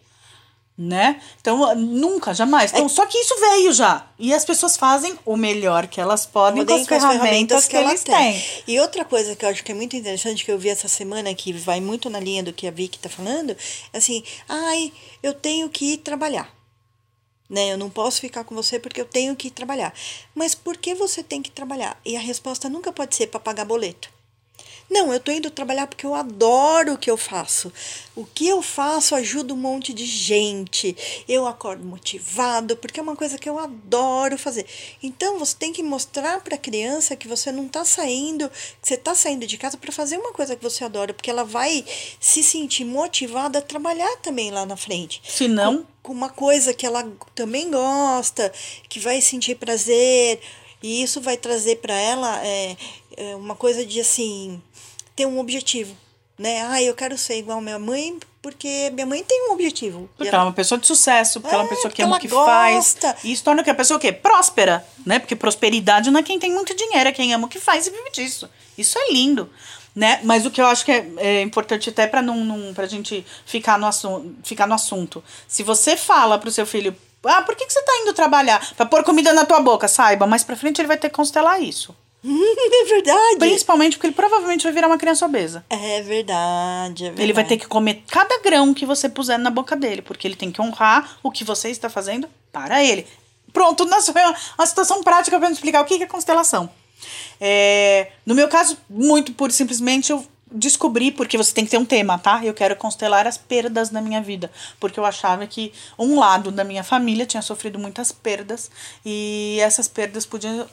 Né? 0.83 1.21
Então, 1.39 1.75
nunca, 1.75 2.33
jamais. 2.33 2.73
Então, 2.73 2.87
é. 2.87 2.89
só 2.89 3.05
que 3.05 3.19
isso 3.19 3.39
veio 3.39 3.71
já. 3.71 4.07
E 4.19 4.33
as 4.33 4.47
pessoas 4.47 4.79
fazem 4.79 5.15
o 5.27 5.37
melhor 5.37 5.87
que 5.87 6.01
elas 6.01 6.25
podem 6.25 6.65
com 6.65 6.73
as, 6.73 6.87
com 6.87 6.95
as 6.95 7.03
ferramentas, 7.03 7.21
ferramentas, 7.23 7.65
que, 7.67 7.71
que 7.71 7.77
eles 7.77 8.03
têm. 8.03 8.15
têm. 8.15 8.65
E 8.67 8.81
outra 8.81 9.05
coisa 9.05 9.37
que 9.37 9.45
eu 9.45 9.51
acho 9.51 9.63
que 9.63 9.73
é 9.73 9.75
muito 9.75 9.95
interessante, 9.95 10.43
que 10.43 10.51
eu 10.51 10.59
vi 10.59 10.71
essa 10.71 10.89
semana, 10.89 11.35
que 11.35 11.53
vai 11.53 11.83
muito 11.83 12.09
na 12.09 12.19
linha 12.19 12.43
do 12.43 12.55
que 12.55 12.67
a 12.67 12.71
Vicky 12.71 12.99
tá 12.99 13.11
falando, 13.11 13.55
é 13.93 13.99
assim, 13.99 14.25
ai, 14.49 14.91
eu 15.23 15.35
tenho 15.35 15.69
que 15.69 15.93
ir 15.93 15.97
trabalhar 15.99 16.51
né? 17.51 17.73
Eu 17.73 17.77
não 17.77 17.91
posso 17.91 18.21
ficar 18.21 18.45
com 18.45 18.55
você 18.55 18.79
porque 18.79 19.01
eu 19.01 19.05
tenho 19.05 19.35
que 19.35 19.51
trabalhar. 19.51 19.93
Mas 20.35 20.55
por 20.55 20.77
que 20.77 20.95
você 20.95 21.21
tem 21.23 21.43
que 21.43 21.51
trabalhar? 21.51 22.01
E 22.05 22.17
a 22.17 22.21
resposta 22.21 22.69
nunca 22.69 22.93
pode 22.93 23.17
ser 23.17 23.27
para 23.27 23.41
pagar 23.41 23.65
boleto. 23.65 24.09
Não, 24.91 25.13
eu 25.13 25.19
estou 25.19 25.33
indo 25.33 25.51
trabalhar 25.51 25.87
porque 25.87 26.05
eu 26.05 26.17
adoro 26.17 26.95
o 26.95 26.99
que 26.99 27.09
eu 27.09 27.17
faço. 27.17 27.73
O 28.17 28.25
que 28.25 28.49
eu 28.49 28.61
faço 28.61 29.15
ajuda 29.15 29.55
um 29.55 29.57
monte 29.57 29.95
de 29.95 30.05
gente. 30.05 30.97
Eu 31.29 31.47
acordo 31.47 31.85
motivado 31.85 32.77
porque 32.77 32.99
é 32.99 33.03
uma 33.03 33.15
coisa 33.15 33.39
que 33.39 33.49
eu 33.49 33.57
adoro 33.57 34.37
fazer. 34.37 34.67
Então 35.01 35.39
você 35.39 35.55
tem 35.57 35.73
que 35.73 35.83
mostrar 35.83 36.41
para 36.41 36.57
a 36.57 36.59
criança 36.59 37.15
que 37.15 37.29
você 37.29 37.53
não 37.53 37.67
está 37.67 37.85
saindo, 37.85 38.49
que 38.51 38.89
você 38.89 38.95
está 38.95 39.15
saindo 39.15 39.47
de 39.47 39.57
casa 39.57 39.77
para 39.77 39.93
fazer 39.93 40.19
uma 40.19 40.33
coisa 40.33 40.57
que 40.57 40.63
você 40.63 40.85
adora, 40.85 41.15
porque 41.15 41.31
ela 41.31 41.45
vai 41.45 41.85
se 42.19 42.43
sentir 42.43 42.85
motivada 42.85 43.61
a 43.61 43.63
trabalhar 43.63 44.17
também 44.17 44.51
lá 44.51 44.67
na 44.67 44.77
frente. 44.77 45.23
Se 45.25 45.47
não, 45.47 45.87
com, 46.03 46.13
uma 46.13 46.31
coisa 46.31 46.75
que 46.75 46.85
ela 46.85 47.09
também 47.35 47.71
gosta, 47.71 48.53
que 48.89 48.99
vai 48.99 49.21
sentir 49.21 49.55
prazer. 49.55 50.41
E 50.83 51.03
isso 51.03 51.21
vai 51.21 51.37
trazer 51.37 51.77
para 51.77 51.95
ela 51.95 52.43
é, 52.45 52.75
é 53.23 53.37
uma 53.37 53.55
coisa 53.55 53.85
de 53.85 54.01
assim 54.01 54.63
ter 55.17 55.27
um 55.27 55.39
objetivo. 55.39 55.95
né? 56.39 56.63
Ah, 56.63 56.83
eu 56.83 56.95
quero 56.95 57.19
ser 57.19 57.37
igual 57.39 57.61
minha 57.61 57.79
mãe 57.79 58.19
porque 58.41 58.89
minha 58.95 59.05
mãe 59.05 59.23
tem 59.23 59.51
um 59.51 59.53
objetivo. 59.53 60.09
Porque 60.17 60.35
ela 60.35 60.45
é 60.45 60.47
uma 60.47 60.53
pessoa 60.55 60.79
de 60.81 60.87
sucesso, 60.87 61.39
porque 61.39 61.55
ela 61.55 61.65
é 61.65 61.67
uma 61.67 61.73
É, 61.73 61.77
pessoa 61.77 61.93
que 61.93 62.03
ama 62.03 62.13
o 62.13 62.15
ela 62.15 62.21
que 62.21 62.29
faz. 62.29 62.75
gosta. 62.77 63.17
E 63.23 63.31
isso 63.33 63.45
torna 63.45 63.63
que 63.63 63.69
a 63.69 63.75
pessoa 63.75 63.99
o 63.99 64.01
quê? 64.01 64.11
Próspera, 64.11 64.83
né? 65.05 65.19
Porque 65.19 65.37
prosperidade 65.37 66.11
não 66.11 66.19
é 66.21 66.23
quem 66.23 66.39
tem 66.39 66.51
muito 66.51 66.75
dinheiro, 66.75 67.11
é 67.11 67.13
quem 67.13 67.35
ama 67.35 67.45
o 67.47 67.51
que 67.51 67.61
faz 67.61 67.87
e 67.87 67.91
vive 67.91 68.11
disso. 68.11 68.49
Isso 68.79 68.99
é 68.99 69.13
lindo. 69.13 69.51
Né? 69.95 70.21
Mas 70.23 70.47
o 70.47 70.51
que 70.51 70.63
eu 70.63 70.67
acho 70.67 70.85
que 70.87 70.93
é, 70.93 71.07
é 71.19 71.43
importante 71.43 71.91
até 71.91 72.07
para 72.07 72.23
não, 72.23 72.37
não 72.45 72.73
pra 72.73 72.87
gente 72.87 73.27
ficar 73.45 73.79
no, 73.79 73.87
assunto, 73.87 74.35
ficar 74.43 74.67
no 74.67 74.73
assunto. 74.75 75.23
Se 75.47 75.63
você 75.63 75.95
fala 75.97 76.39
pro 76.39 76.51
seu 76.51 76.65
filho, 76.65 76.97
ah, 77.25 77.43
por 77.43 77.55
que, 77.55 77.67
que 77.67 77.73
você 77.73 77.83
tá 77.83 77.93
indo 78.01 78.15
trabalhar? 78.15 78.67
Pra 78.77 78.87
pôr 78.87 79.05
comida 79.05 79.33
na 79.35 79.45
tua 79.45 79.61
boca, 79.61 79.87
saiba, 79.89 80.27
mais 80.27 80.43
pra 80.45 80.57
frente 80.57 80.81
ele 80.81 80.89
vai 80.89 80.97
ter 80.97 81.11
que 81.11 81.17
constelar 81.17 81.61
isso. 81.61 81.95
é 82.25 82.85
verdade. 82.85 83.39
Principalmente 83.39 83.97
porque 83.97 84.09
ele 84.09 84.15
provavelmente 84.15 84.63
vai 84.63 84.73
virar 84.73 84.87
uma 84.87 84.99
criança 84.99 85.25
obesa. 85.25 85.65
É 85.71 86.03
verdade, 86.03 87.05
é 87.05 87.09
verdade. 87.09 87.23
Ele 87.23 87.33
vai 87.33 87.45
ter 87.45 87.57
que 87.57 87.67
comer 87.67 88.03
cada 88.09 88.39
grão 88.41 88.75
que 88.75 88.85
você 88.85 89.09
puser 89.09 89.39
na 89.39 89.51
boca 89.51 89.75
dele, 89.75 90.03
porque 90.03 90.27
ele 90.27 90.37
tem 90.37 90.51
que 90.51 90.61
honrar 90.61 91.19
o 91.23 91.31
que 91.31 91.45
você 91.45 91.71
está 91.71 91.89
fazendo 91.89 92.29
para 92.53 92.85
ele. 92.85 93.07
Pronto, 93.53 93.85
nossa, 93.85 94.13
foi 94.13 94.23
uma, 94.23 94.37
uma 94.59 94.67
situação 94.67 95.03
prática 95.03 95.39
para 95.39 95.49
me 95.49 95.55
explicar 95.55 95.81
o 95.81 95.85
que 95.85 95.99
que 95.99 96.05
é 96.05 96.07
constelação. 96.07 96.71
É, 97.41 98.13
no 98.27 98.35
meu 98.35 98.49
caso, 98.49 98.77
muito 98.89 99.33
por 99.33 99.51
simplesmente 99.51 100.13
eu 100.13 100.25
descobri, 100.53 101.11
porque 101.13 101.39
você 101.39 101.53
tem 101.53 101.65
que 101.65 101.71
ter 101.71 101.79
um 101.79 101.85
tema, 101.85 102.19
tá? 102.19 102.45
Eu 102.45 102.53
quero 102.53 102.75
constelar 102.77 103.27
as 103.27 103.39
perdas 103.39 103.89
da 103.89 104.01
minha 104.01 104.21
vida. 104.21 104.51
Porque 104.79 104.99
eu 104.99 105.05
achava 105.05 105.47
que 105.47 105.73
um 105.99 106.19
lado 106.19 106.51
da 106.51 106.65
minha 106.65 106.83
família 106.83 107.25
tinha 107.25 107.43
sofrido 107.43 107.79
muitas 107.79 108.11
perdas 108.11 108.71
e 109.05 109.59
essas 109.61 109.87
perdas 109.87 110.27
podiam 110.27 110.67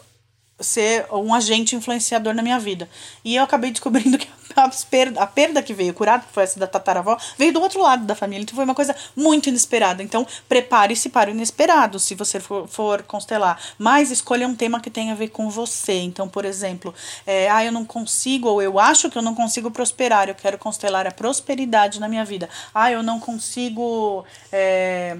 ser 0.59 1.05
um 1.11 1.33
agente 1.33 1.75
influenciador 1.75 2.33
na 2.33 2.41
minha 2.41 2.59
vida. 2.59 2.89
E 3.23 3.35
eu 3.35 3.43
acabei 3.43 3.71
descobrindo 3.71 4.17
que 4.17 4.27
a 4.55 4.69
perda, 4.89 5.21
a 5.21 5.27
perda 5.27 5.61
que 5.61 5.73
veio 5.73 5.93
curada, 5.93 6.23
que 6.25 6.33
foi 6.33 6.43
essa 6.43 6.59
da 6.59 6.65
tataravó, 6.65 7.17
veio 7.37 7.53
do 7.53 7.61
outro 7.61 7.81
lado 7.81 8.05
da 8.05 8.15
família. 8.15 8.41
Então 8.43 8.55
foi 8.55 8.63
uma 8.63 8.73
coisa 8.73 8.95
muito 9.15 9.49
inesperada. 9.49 10.01
Então 10.01 10.25
prepare-se 10.49 11.09
para 11.09 11.29
o 11.29 11.33
inesperado 11.33 11.99
se 11.99 12.15
você 12.15 12.39
for, 12.39 12.67
for 12.67 13.03
constelar. 13.03 13.59
Mas 13.77 14.09
escolha 14.09 14.47
um 14.47 14.55
tema 14.55 14.79
que 14.79 14.89
tenha 14.89 15.13
a 15.13 15.15
ver 15.15 15.29
com 15.29 15.49
você. 15.49 15.93
Então, 15.93 16.27
por 16.27 16.43
exemplo, 16.43 16.93
é, 17.25 17.49
ah, 17.49 17.63
eu 17.63 17.71
não 17.71 17.85
consigo, 17.85 18.49
ou 18.49 18.61
eu 18.61 18.79
acho 18.79 19.09
que 19.09 19.17
eu 19.17 19.21
não 19.21 19.35
consigo 19.35 19.69
prosperar, 19.69 20.27
eu 20.27 20.35
quero 20.35 20.57
constelar 20.57 21.05
a 21.05 21.11
prosperidade 21.11 21.99
na 21.99 22.07
minha 22.09 22.25
vida. 22.25 22.49
Ah, 22.73 22.91
eu 22.91 23.03
não 23.03 23.19
consigo. 23.19 24.25
É, 24.51 25.17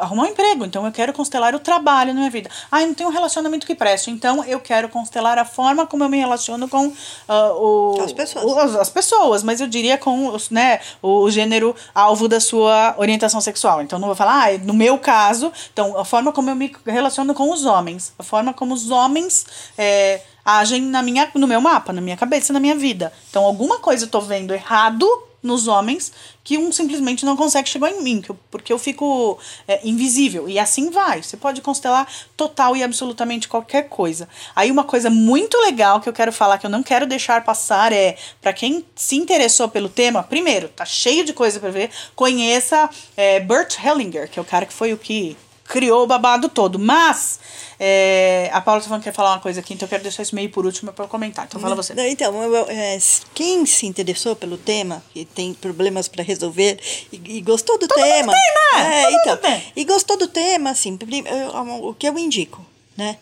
arrumar 0.00 0.22
um 0.22 0.26
emprego, 0.26 0.64
então 0.64 0.86
eu 0.86 0.92
quero 0.92 1.12
constelar 1.12 1.54
o 1.54 1.58
trabalho 1.58 2.12
na 2.14 2.20
minha 2.20 2.30
vida. 2.30 2.48
Ah, 2.70 2.80
eu 2.82 2.86
não 2.86 2.94
tenho 2.94 3.08
um 3.08 3.12
relacionamento 3.12 3.66
que 3.66 3.74
preste, 3.74 4.10
então 4.10 4.44
eu 4.44 4.60
quero 4.60 4.88
constelar 4.88 5.36
a 5.36 5.44
forma 5.44 5.84
como 5.86 6.04
eu 6.04 6.08
me 6.08 6.16
relaciono 6.16 6.68
com 6.68 6.92
ah, 7.28 7.52
o, 7.54 7.98
As 8.02 8.12
pessoas. 8.12 8.44
o- 8.44 8.58
as, 8.58 8.74
as 8.76 8.88
pessoas, 8.88 9.42
mas 9.42 9.60
eu 9.60 9.66
diria 9.66 9.98
com 9.98 10.28
os, 10.28 10.50
né, 10.50 10.78
o 11.02 11.28
gênero 11.28 11.74
alvo 11.94 12.28
da 12.28 12.38
sua 12.40 12.94
orientação 12.98 13.40
sexual. 13.40 13.82
Então 13.82 13.98
não 13.98 14.06
vou 14.06 14.14
falar, 14.16 14.48
ah, 14.48 14.58
no 14.58 14.72
meu 14.74 14.96
caso, 14.98 15.52
então 15.72 15.98
a 15.98 16.04
forma 16.04 16.30
como 16.32 16.50
eu 16.50 16.54
me 16.54 16.72
relaciono 16.86 17.34
com 17.34 17.50
os 17.52 17.64
homens, 17.64 18.12
a 18.18 18.22
forma 18.22 18.54
como 18.54 18.72
os 18.74 18.90
homens 18.90 19.44
é, 19.76 20.20
agem 20.44 20.82
na 20.82 21.02
minha, 21.02 21.28
no 21.34 21.48
meu 21.48 21.60
mapa, 21.60 21.92
na 21.92 22.00
minha 22.00 22.16
cabeça, 22.16 22.52
na 22.52 22.60
minha 22.60 22.76
vida. 22.76 23.12
Então 23.28 23.44
alguma 23.44 23.80
coisa 23.80 24.04
eu 24.04 24.08
tô 24.08 24.20
vendo 24.20 24.54
errado 24.54 25.04
nos 25.42 25.68
homens 25.68 26.12
que 26.42 26.58
um 26.58 26.72
simplesmente 26.72 27.24
não 27.24 27.36
consegue 27.36 27.68
chegar 27.68 27.90
em 27.90 28.02
mim, 28.02 28.22
porque 28.50 28.72
eu 28.72 28.78
fico 28.78 29.38
é, 29.66 29.80
invisível. 29.86 30.48
E 30.48 30.58
assim 30.58 30.90
vai. 30.90 31.22
Você 31.22 31.36
pode 31.36 31.60
constelar 31.60 32.08
total 32.36 32.76
e 32.76 32.82
absolutamente 32.82 33.48
qualquer 33.48 33.88
coisa. 33.88 34.28
Aí 34.56 34.70
uma 34.70 34.84
coisa 34.84 35.10
muito 35.10 35.58
legal 35.58 36.00
que 36.00 36.08
eu 36.08 36.12
quero 36.12 36.32
falar, 36.32 36.58
que 36.58 36.66
eu 36.66 36.70
não 36.70 36.82
quero 36.82 37.06
deixar 37.06 37.44
passar, 37.44 37.92
é 37.92 38.16
para 38.40 38.52
quem 38.52 38.84
se 38.94 39.16
interessou 39.16 39.68
pelo 39.68 39.88
tema, 39.88 40.22
primeiro, 40.22 40.68
tá 40.68 40.84
cheio 40.84 41.24
de 41.24 41.32
coisa 41.32 41.60
para 41.60 41.70
ver, 41.70 41.90
conheça 42.16 42.88
é, 43.16 43.40
Bert 43.40 43.76
Hellinger, 43.84 44.30
que 44.30 44.38
é 44.38 44.42
o 44.42 44.44
cara 44.44 44.66
que 44.66 44.72
foi 44.72 44.92
o 44.92 44.98
que 44.98 45.36
criou 45.68 46.02
o 46.04 46.06
babado 46.06 46.48
todo. 46.48 46.78
Mas 46.78 47.38
é, 47.78 48.50
a 48.52 48.60
Paula 48.60 48.80
tá 48.80 48.86
falando 48.88 49.02
que 49.02 49.08
quer 49.10 49.14
falar 49.14 49.34
uma 49.34 49.40
coisa 49.40 49.60
aqui, 49.60 49.74
então 49.74 49.86
eu 49.86 49.90
quero 49.90 50.02
deixar 50.02 50.22
isso 50.22 50.34
meio 50.34 50.50
por 50.50 50.66
último 50.66 50.92
para 50.92 51.06
comentar. 51.06 51.46
Então 51.46 51.60
fala 51.60 51.74
você. 51.76 51.92
Então, 52.08 52.42
eu- 52.42 52.54
eu- 52.54 52.66
é, 52.70 52.98
quem 53.34 53.64
se 53.66 53.86
interessou 53.86 54.34
pelo 54.34 54.58
tema, 54.58 55.02
que 55.12 55.24
tem 55.24 55.54
problemas 55.54 56.08
para 56.08 56.24
resolver 56.24 56.80
e, 57.12 57.20
e 57.36 57.40
gostou 57.40 57.78
do 57.78 57.86
tema. 57.86 58.32
tem, 58.32 58.80
né? 58.82 59.00
É, 59.00 59.02
Todo 59.04 59.38
então, 59.38 59.62
e 59.76 59.84
gostou 59.84 60.16
do 60.16 60.26
tema, 60.26 60.70
assim, 60.70 60.98
o 61.82 61.94
que 61.94 62.08
eu 62.08 62.18
indico, 62.18 62.64
né? 62.96 63.16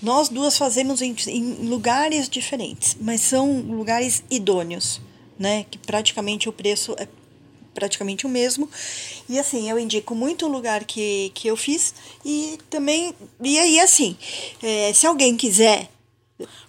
Nós 0.00 0.28
duas 0.28 0.56
fazemos 0.56 1.02
em, 1.02 1.14
em 1.26 1.68
lugares 1.68 2.28
diferentes, 2.28 2.96
mas 3.00 3.20
são 3.20 3.60
lugares 3.62 4.22
idôneos, 4.30 5.00
né? 5.36 5.66
Que 5.68 5.76
praticamente 5.76 6.48
o 6.48 6.52
preço 6.52 6.94
é 6.98 7.08
praticamente 7.78 8.26
o 8.26 8.28
mesmo. 8.28 8.68
E 9.28 9.38
assim, 9.38 9.70
eu 9.70 9.78
indico 9.78 10.14
muito 10.14 10.46
o 10.46 10.48
lugar 10.48 10.84
que, 10.84 11.30
que 11.34 11.46
eu 11.46 11.56
fiz 11.56 11.94
e 12.24 12.58
também. 12.68 13.14
E 13.40 13.58
aí, 13.58 13.78
assim, 13.78 14.16
é, 14.62 14.92
se 14.92 15.06
alguém 15.06 15.36
quiser. 15.36 15.88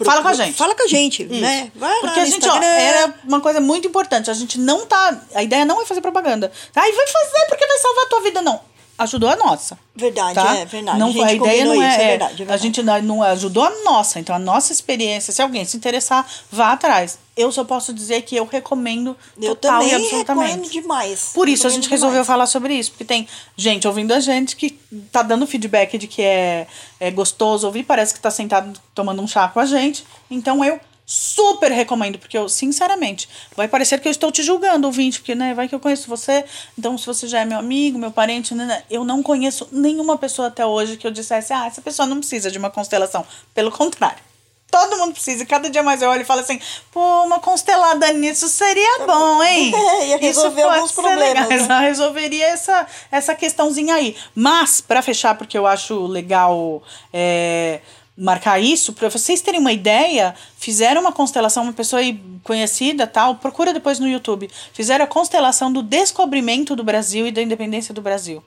Fala 0.03 0.21
com 0.21 0.27
a 0.29 0.33
gente. 0.33 0.53
Fala 0.55 0.73
com 0.73 0.83
a 0.83 0.87
gente, 0.87 1.23
Isso. 1.23 1.33
né? 1.33 1.71
Vai 1.75 1.99
Porque 1.99 2.19
a 2.19 2.25
gente, 2.25 2.47
ó, 2.47 2.53
Instagram. 2.53 2.67
era 2.67 3.15
uma 3.23 3.39
coisa 3.39 3.59
muito 3.61 3.87
importante. 3.87 4.29
A 4.29 4.33
gente 4.33 4.59
não 4.59 4.85
tá. 4.85 5.21
A 5.35 5.43
ideia 5.43 5.63
não 5.63 5.81
é 5.81 5.85
fazer 5.85 6.01
propaganda. 6.01 6.51
Ai, 6.75 6.91
vai 6.91 7.07
fazer 7.07 7.45
porque 7.47 7.67
vai 7.67 7.77
salvar 7.77 8.05
a 8.05 8.07
tua 8.07 8.21
vida, 8.21 8.41
não. 8.41 8.68
Ajudou 8.99 9.29
a 9.29 9.35
nossa. 9.37 9.79
Verdade, 9.95 10.35
Tá? 10.35 10.55
é 10.57 10.65
verdade. 10.65 10.99
Não, 10.99 11.07
a 11.07 11.11
gente 11.11 11.23
a 11.23 11.33
ideia 11.33 11.65
não 11.65 11.81
é, 11.81 11.87
isso, 11.89 11.99
é 11.99 12.03
é, 12.03 12.07
verdade, 12.09 12.31
é 12.31 12.33
A 12.33 12.37
verdade. 12.37 12.61
gente 12.63 12.83
não, 12.83 13.01
não 13.01 13.23
ajudou 13.23 13.63
a 13.63 13.69
nossa. 13.83 14.19
Então, 14.19 14.35
a 14.35 14.39
nossa 14.39 14.73
experiência, 14.73 15.31
se 15.33 15.41
alguém 15.41 15.63
se 15.65 15.77
interessar, 15.77 16.27
vá 16.51 16.73
atrás. 16.73 17.17
Eu 17.35 17.49
só 17.51 17.63
posso 17.63 17.93
dizer 17.93 18.23
que 18.23 18.35
eu 18.35 18.45
recomendo 18.45 19.15
eu 19.41 19.55
total 19.55 19.79
também 19.79 19.89
e 19.91 19.95
absolutamente. 19.95 20.51
recomendo 20.51 20.69
demais. 20.69 21.31
Por 21.33 21.47
isso 21.47 21.65
a 21.65 21.69
Recomendo 21.69 21.83
gente 21.83 21.89
resolveu 21.89 22.15
demais. 22.15 22.27
falar 22.27 22.45
sobre 22.47 22.73
isso, 22.73 22.91
porque 22.91 23.05
tem 23.05 23.25
gente 23.55 23.87
ouvindo 23.87 24.11
a 24.13 24.19
gente 24.19 24.55
que 24.57 24.71
tá 25.11 25.21
dando 25.21 25.47
feedback 25.47 25.97
de 25.97 26.05
que 26.07 26.21
é, 26.21 26.67
é 26.99 27.09
gostoso 27.09 27.65
ouvir, 27.65 27.83
parece 27.83 28.13
que 28.13 28.19
tá 28.19 28.29
sentado 28.29 28.77
tomando 28.93 29.21
um 29.21 29.27
chá 29.27 29.47
com 29.47 29.61
a 29.61 29.65
gente. 29.65 30.05
Então 30.29 30.63
eu 30.65 30.77
super 31.11 31.71
recomendo, 31.71 32.19
porque 32.19 32.37
eu, 32.37 32.47
sinceramente, 32.47 33.27
vai 33.55 33.67
parecer 33.67 33.99
que 33.99 34.07
eu 34.07 34.11
estou 34.11 34.31
te 34.31 34.43
julgando, 34.43 34.85
ouvinte, 34.85 35.17
porque, 35.19 35.33
né, 35.33 35.55
vai 35.55 35.67
que 35.67 35.73
eu 35.73 35.79
conheço 35.79 36.07
você, 36.07 36.45
então 36.77 36.95
se 36.99 37.07
você 37.07 37.27
já 37.27 37.39
é 37.39 37.45
meu 37.45 37.57
amigo, 37.57 37.97
meu 37.97 38.11
parente, 38.11 38.53
né, 38.53 38.63
né, 38.63 38.83
eu 38.91 39.03
não 39.03 39.23
conheço 39.23 39.67
nenhuma 39.71 40.19
pessoa 40.19 40.49
até 40.49 40.63
hoje 40.63 40.97
que 40.97 41.07
eu 41.07 41.11
dissesse, 41.11 41.51
ah, 41.51 41.65
essa 41.65 41.81
pessoa 41.81 42.05
não 42.05 42.19
precisa 42.19 42.51
de 42.51 42.59
uma 42.59 42.69
constelação. 42.69 43.25
Pelo 43.55 43.71
contrário. 43.71 44.29
Todo 44.69 44.99
mundo 44.99 45.13
precisa. 45.13 45.41
E 45.41 45.45
cada 45.47 45.67
dia 45.67 45.81
mais 45.81 46.01
eu 46.01 46.09
olho 46.09 46.21
e 46.21 46.25
falo 46.25 46.41
assim, 46.41 46.61
pô, 46.91 47.23
uma 47.23 47.39
constelada 47.39 48.11
nisso 48.13 48.47
seria 48.47 48.99
bom, 49.05 49.43
hein? 49.43 49.73
É, 49.73 50.07
ia 50.09 50.17
resolver 50.17 50.61
pode 50.61 50.75
alguns 50.75 50.91
problemas, 50.91 51.49
legal. 51.49 51.67
né? 51.67 51.79
resolveria 51.89 52.45
essa, 52.45 52.85
essa 53.11 53.33
questãozinha 53.33 53.95
aí. 53.95 54.15
Mas, 54.35 54.79
para 54.79 55.01
fechar, 55.01 55.35
porque 55.35 55.57
eu 55.57 55.65
acho 55.65 56.05
legal 56.05 56.83
é, 57.11 57.79
marcar 58.19 58.59
isso, 58.59 58.91
para 58.91 59.09
vocês 59.09 59.41
terem 59.41 59.59
uma 59.59 59.71
ideia, 59.71 60.35
fizeram 60.57 61.01
uma 61.01 61.11
constelação, 61.11 61.63
uma 61.63 61.73
pessoa 61.73 62.01
conhecida 62.43 63.07
tal, 63.07 63.35
procura 63.35 63.73
depois 63.73 63.97
no 63.97 64.07
YouTube. 64.07 64.49
Fizeram 64.73 65.05
a 65.05 65.07
constelação 65.07 65.71
do 65.71 65.81
descobrimento 65.81 66.75
do 66.75 66.83
Brasil 66.83 67.25
e 67.25 67.31
da 67.31 67.41
independência 67.41 67.93
do 67.93 68.01
Brasil. 68.01 68.43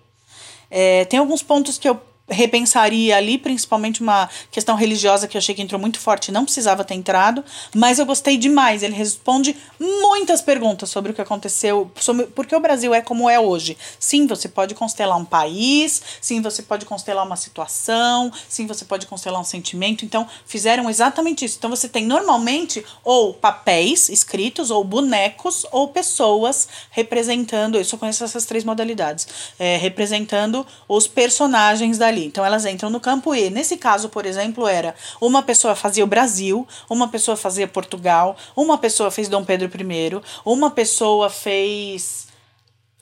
É, 0.70 1.04
tem 1.06 1.18
alguns 1.18 1.42
pontos 1.42 1.78
que 1.78 1.88
eu 1.88 2.00
repensaria 2.28 3.16
ali, 3.16 3.36
principalmente 3.36 4.00
uma 4.00 4.28
questão 4.50 4.76
religiosa 4.76 5.26
que 5.28 5.36
eu 5.36 5.38
achei 5.38 5.54
que 5.54 5.62
entrou 5.62 5.80
muito 5.80 5.98
forte 5.98 6.32
não 6.32 6.44
precisava 6.44 6.84
ter 6.84 6.94
entrado, 6.94 7.44
mas 7.74 7.98
eu 7.98 8.06
gostei 8.06 8.36
demais. 8.36 8.82
Ele 8.82 8.94
responde 8.94 9.56
muitas 9.78 10.40
perguntas 10.40 10.88
sobre 10.88 11.12
o 11.12 11.14
que 11.14 11.20
aconteceu, 11.20 11.90
sobre 11.96 12.26
porque 12.26 12.54
o 12.54 12.60
Brasil 12.60 12.94
é 12.94 13.00
como 13.00 13.28
é 13.28 13.38
hoje. 13.38 13.76
Sim, 13.98 14.26
você 14.26 14.48
pode 14.48 14.74
constelar 14.74 15.18
um 15.18 15.24
país, 15.24 16.02
sim, 16.20 16.40
você 16.40 16.62
pode 16.62 16.86
constelar 16.86 17.26
uma 17.26 17.36
situação, 17.36 18.32
sim, 18.48 18.66
você 18.66 18.84
pode 18.84 19.06
constelar 19.06 19.40
um 19.40 19.44
sentimento. 19.44 20.04
Então, 20.04 20.26
fizeram 20.46 20.88
exatamente 20.88 21.44
isso. 21.44 21.56
Então, 21.58 21.70
você 21.70 21.88
tem 21.88 22.06
normalmente 22.06 22.84
ou 23.04 23.34
papéis 23.34 24.08
escritos, 24.08 24.70
ou 24.70 24.84
bonecos, 24.84 25.66
ou 25.70 25.88
pessoas 25.88 26.68
representando. 26.90 27.76
Eu 27.76 27.84
só 27.84 27.96
conheço 27.96 28.24
essas 28.24 28.44
três 28.44 28.64
modalidades. 28.64 29.26
é, 29.58 29.76
representando 29.76 30.66
os 30.88 31.06
personagens 31.06 31.98
dali. 32.12 32.26
Então 32.26 32.44
elas 32.44 32.64
entram 32.64 32.90
no 32.90 33.00
campo 33.00 33.34
E. 33.34 33.50
Nesse 33.50 33.76
caso, 33.76 34.08
por 34.08 34.26
exemplo, 34.26 34.66
era 34.66 34.94
uma 35.20 35.42
pessoa 35.42 35.74
fazia 35.74 36.04
o 36.04 36.06
Brasil, 36.06 36.66
uma 36.88 37.08
pessoa 37.08 37.36
fazia 37.36 37.66
Portugal, 37.66 38.36
uma 38.56 38.78
pessoa 38.78 39.10
fez 39.10 39.28
Dom 39.28 39.44
Pedro 39.44 39.68
I, 39.68 40.20
uma 40.44 40.70
pessoa 40.70 41.30
fez. 41.30 42.26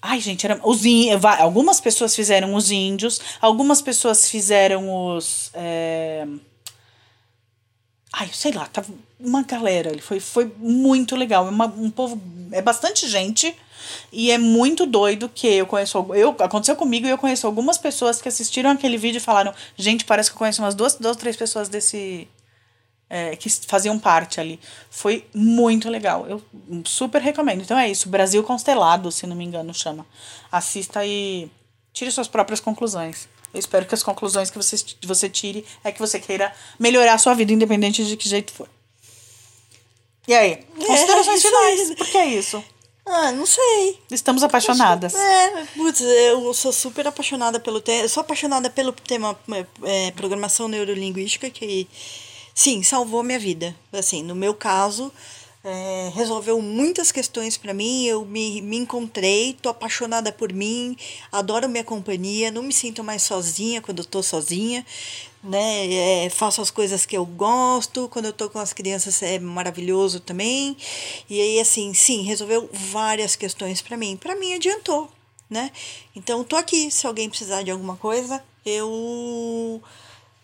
Ai, 0.03 0.19
gente, 0.21 0.47
era, 0.47 0.59
os 0.65 0.81
va- 1.19 1.39
algumas 1.43 1.79
pessoas 1.81 2.17
fizeram 2.17 2.55
os 2.55 2.71
índios, 2.71 3.21
algumas 3.41 3.83
pessoas 3.83 4.29
fizeram 4.31 4.89
os. 5.17 5.51
é, 5.53 6.27
Ai, 8.13 8.29
sei 8.33 8.53
lá, 8.53 8.67
tava 8.67 8.93
uma 9.21 9.43
galera 9.43 9.91
ali. 9.91 10.01
Foi, 10.01 10.19
foi 10.19 10.53
muito 10.59 11.15
legal. 11.15 11.47
É 11.47 11.51
uma, 11.51 11.67
um 11.67 11.91
povo. 11.91 12.21
É 12.51 12.61
bastante 12.61 13.07
gente. 13.09 13.55
E 14.13 14.31
é 14.31 14.39
muito 14.39 14.87
doido 14.87 15.29
que 15.29 15.47
eu 15.47 15.67
conheço. 15.67 15.99
Eu, 16.15 16.35
aconteceu 16.41 16.77
comigo 16.77 17.07
e 17.07 17.11
eu 17.11 17.19
conheço 17.19 17.47
algumas 17.47 17.79
pessoas 17.79 18.21
que 18.21 18.29
assistiram 18.29 18.71
aquele 18.71 18.97
vídeo 18.97 19.19
e 19.19 19.21
falaram: 19.21 19.53
Gente, 19.77 20.05
parece 20.05 20.31
que 20.31 20.35
eu 20.35 20.39
conheço 20.39 20.63
umas 20.63 20.75
duas, 20.75 20.95
duas 20.95 21.17
três 21.17 21.37
pessoas 21.37 21.69
desse. 21.69 22.29
é, 23.09 23.35
que 23.37 23.49
faziam 23.67 23.99
parte 23.99 24.41
ali. 24.41 24.61
Foi 24.91 25.27
muito 25.35 25.89
legal. 25.91 26.27
Eu 26.29 26.43
super 26.85 27.21
recomendo. 27.21 27.61
Então 27.63 27.79
é 27.79 27.89
isso. 27.91 28.09
Brasil 28.09 28.43
Constelado, 28.45 29.11
se 29.11 29.27
não 29.27 29.35
me 29.37 29.45
engano, 29.45 29.75
chama. 29.75 30.07
Assista 30.51 31.05
e 31.05 31.51
tire 31.93 32.11
suas 32.13 32.29
próprias 32.29 32.61
conclusões. 32.61 33.29
Eu 33.53 33.59
espero 33.59 33.85
que 33.85 33.95
as 33.97 34.03
conclusões 34.05 34.49
que 34.49 34.57
você, 34.57 34.77
você 35.05 35.29
tire 35.29 35.65
é 35.83 35.91
que 35.91 35.99
você 35.99 36.21
queira 36.21 36.53
melhorar 36.79 37.15
a 37.15 37.19
sua 37.19 37.35
vida, 37.35 37.53
independente 37.53 38.05
de 38.07 38.17
que 38.17 38.29
jeito 38.29 38.53
for. 38.53 38.69
E 40.29 40.33
aí? 40.33 40.65
Considerações 40.87 41.45
É, 41.45 41.49
finais. 41.49 41.95
Por 41.97 42.07
que 42.07 42.17
é 42.17 42.27
isso? 42.29 42.63
Ah, 43.07 43.33
não 43.33 43.47
sei. 43.47 43.99
Estamos 44.11 44.43
apaixonadas. 44.43 45.15
É, 45.15 45.67
putz, 45.77 46.01
eu 46.01 46.53
sou 46.55 46.73
super 46.73 47.07
apaixonada 47.07 47.59
pelo 47.59 47.81
tema. 47.81 48.03
Eu 48.03 48.09
sou 48.09 48.21
apaixonada 48.21 48.71
pelo 48.71 48.93
tema 48.93 49.39
é, 49.83 50.11
programação 50.13 50.69
neurolinguística, 50.69 51.51
que 51.51 51.89
sim, 52.55 52.83
salvou 52.83 53.23
minha 53.23 53.39
vida. 53.39 53.75
Assim, 53.93 54.23
no 54.23 54.35
meu 54.35 54.55
caso, 54.55 55.13
é, 55.63 56.11
resolveu 56.15 56.61
muitas 56.61 57.13
questões 57.13 57.57
para 57.57 57.75
mim. 57.75 58.05
Eu 58.07 58.25
me, 58.25 58.63
me 58.63 58.79
encontrei, 58.79 59.57
tô 59.61 59.69
apaixonada 59.69 60.33
por 60.33 60.53
mim, 60.53 60.97
adoro 61.31 61.69
minha 61.69 61.85
companhia, 61.85 62.51
não 62.51 62.63
me 62.63 62.73
sinto 62.73 63.05
mais 63.05 63.23
sozinha 63.23 63.81
quando 63.83 63.99
eu 63.99 64.05
tô 64.05 64.23
sozinha. 64.23 64.85
Né, 65.43 66.27
é, 66.27 66.29
faço 66.29 66.61
as 66.61 66.71
coisas 66.71 67.07
que 67.07 67.17
eu 67.17 67.25
gosto, 67.25 68.11
quando 68.11 68.27
eu 68.27 68.33
tô 68.33 68.51
com 68.51 68.59
as 68.59 68.75
crianças 68.75 69.23
é 69.23 69.39
maravilhoso 69.39 70.21
também. 70.21 70.77
E 71.31 71.41
aí, 71.41 71.61
assim, 71.61 71.95
sim, 71.95 72.23
resolveu 72.23 72.69
várias 72.73 73.37
questões 73.37 73.81
para 73.81 73.97
mim. 73.97 74.17
Para 74.17 74.37
mim, 74.37 74.53
adiantou, 74.55 75.11
né? 75.49 75.73
Então, 76.15 76.45
tô 76.45 76.57
aqui. 76.57 76.91
Se 76.91 77.07
alguém 77.07 77.29
precisar 77.31 77.63
de 77.63 77.71
alguma 77.71 77.97
coisa, 77.97 78.43
eu 78.67 79.83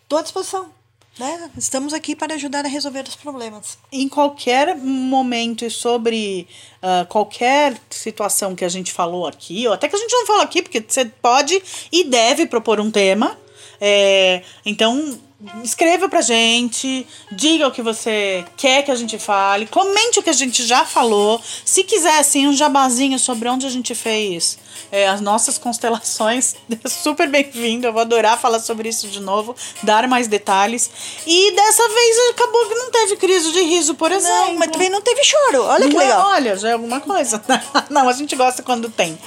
tô 0.07 0.17
à 0.17 0.23
disposição. 0.23 0.76
Né? 1.19 1.49
Estamos 1.57 1.93
aqui 1.93 2.15
para 2.15 2.35
ajudar 2.35 2.63
a 2.63 2.67
resolver 2.67 3.03
os 3.07 3.15
problemas. 3.15 3.77
Em 3.91 4.07
qualquer 4.07 4.75
momento 4.75 5.65
e 5.65 5.69
sobre 5.69 6.47
uh, 6.81 7.07
qualquer 7.07 7.75
situação 7.89 8.55
que 8.55 8.63
a 8.63 8.69
gente 8.69 8.93
falou 8.93 9.25
aqui, 9.25 9.67
ou 9.67 9.73
até 9.73 9.87
que 9.87 9.95
a 9.95 9.99
gente 9.99 10.13
não 10.13 10.27
falou 10.27 10.43
aqui, 10.43 10.61
porque 10.61 10.83
você 10.87 11.05
pode 11.05 11.61
e 11.91 12.03
deve 12.03 12.45
propor 12.45 12.79
um 12.79 12.91
tema. 12.91 13.37
É, 13.81 14.43
então, 14.65 15.19
escreva 15.63 16.09
pra 16.09 16.21
gente, 16.21 17.05
diga 17.31 17.67
o 17.67 17.71
que 17.71 17.81
você 17.81 18.43
quer 18.55 18.83
que 18.83 18.89
a 18.89 18.95
gente 18.95 19.19
fale, 19.19 19.67
comente 19.67 20.19
o 20.19 20.23
que 20.23 20.29
a 20.31 20.33
gente 20.33 20.65
já 20.65 20.83
falou. 20.83 21.39
Se 21.63 21.83
quiser, 21.83 22.19
assim, 22.19 22.47
um 22.47 22.53
jabazinho 22.53 23.19
sobre 23.19 23.47
onde 23.47 23.65
a 23.67 23.69
gente 23.69 23.93
fez 23.93 24.57
é, 24.91 25.07
as 25.07 25.21
nossas 25.21 25.57
constelações, 25.57 26.55
super 26.87 27.29
bem-vindo. 27.29 27.85
Eu 27.85 27.93
vou 27.93 28.01
adorar 28.01 28.39
falar 28.39 28.59
sobre 28.59 28.89
isso 28.89 29.07
de 29.07 29.19
novo, 29.19 29.55
dar 29.83 30.07
mais 30.07 30.27
detalhes. 30.27 30.89
E 31.25 31.51
dessa 31.51 31.87
vez 31.87 32.29
acabou 32.31 32.65
que 32.67 32.75
não 32.75 32.91
teve 32.91 33.15
crise 33.17 33.51
de 33.51 33.61
riso, 33.61 33.93
por 33.95 34.11
exemplo. 34.11 34.47
Não, 34.47 34.55
mas 34.57 34.71
também 34.71 34.89
não 34.89 35.01
teve 35.01 35.23
choro. 35.23 35.63
Olha 35.65 35.87
que 35.87 35.93
Não 35.93 36.01
é- 36.01 36.05
legal. 36.05 36.27
olha, 36.29 36.57
já 36.57 36.69
é 36.69 36.73
alguma 36.73 36.99
coisa. 36.99 37.43
não, 37.91 38.09
a 38.09 38.13
gente 38.13 38.35
gosta 38.35 38.63
quando 38.63 38.89
tem. 38.89 39.17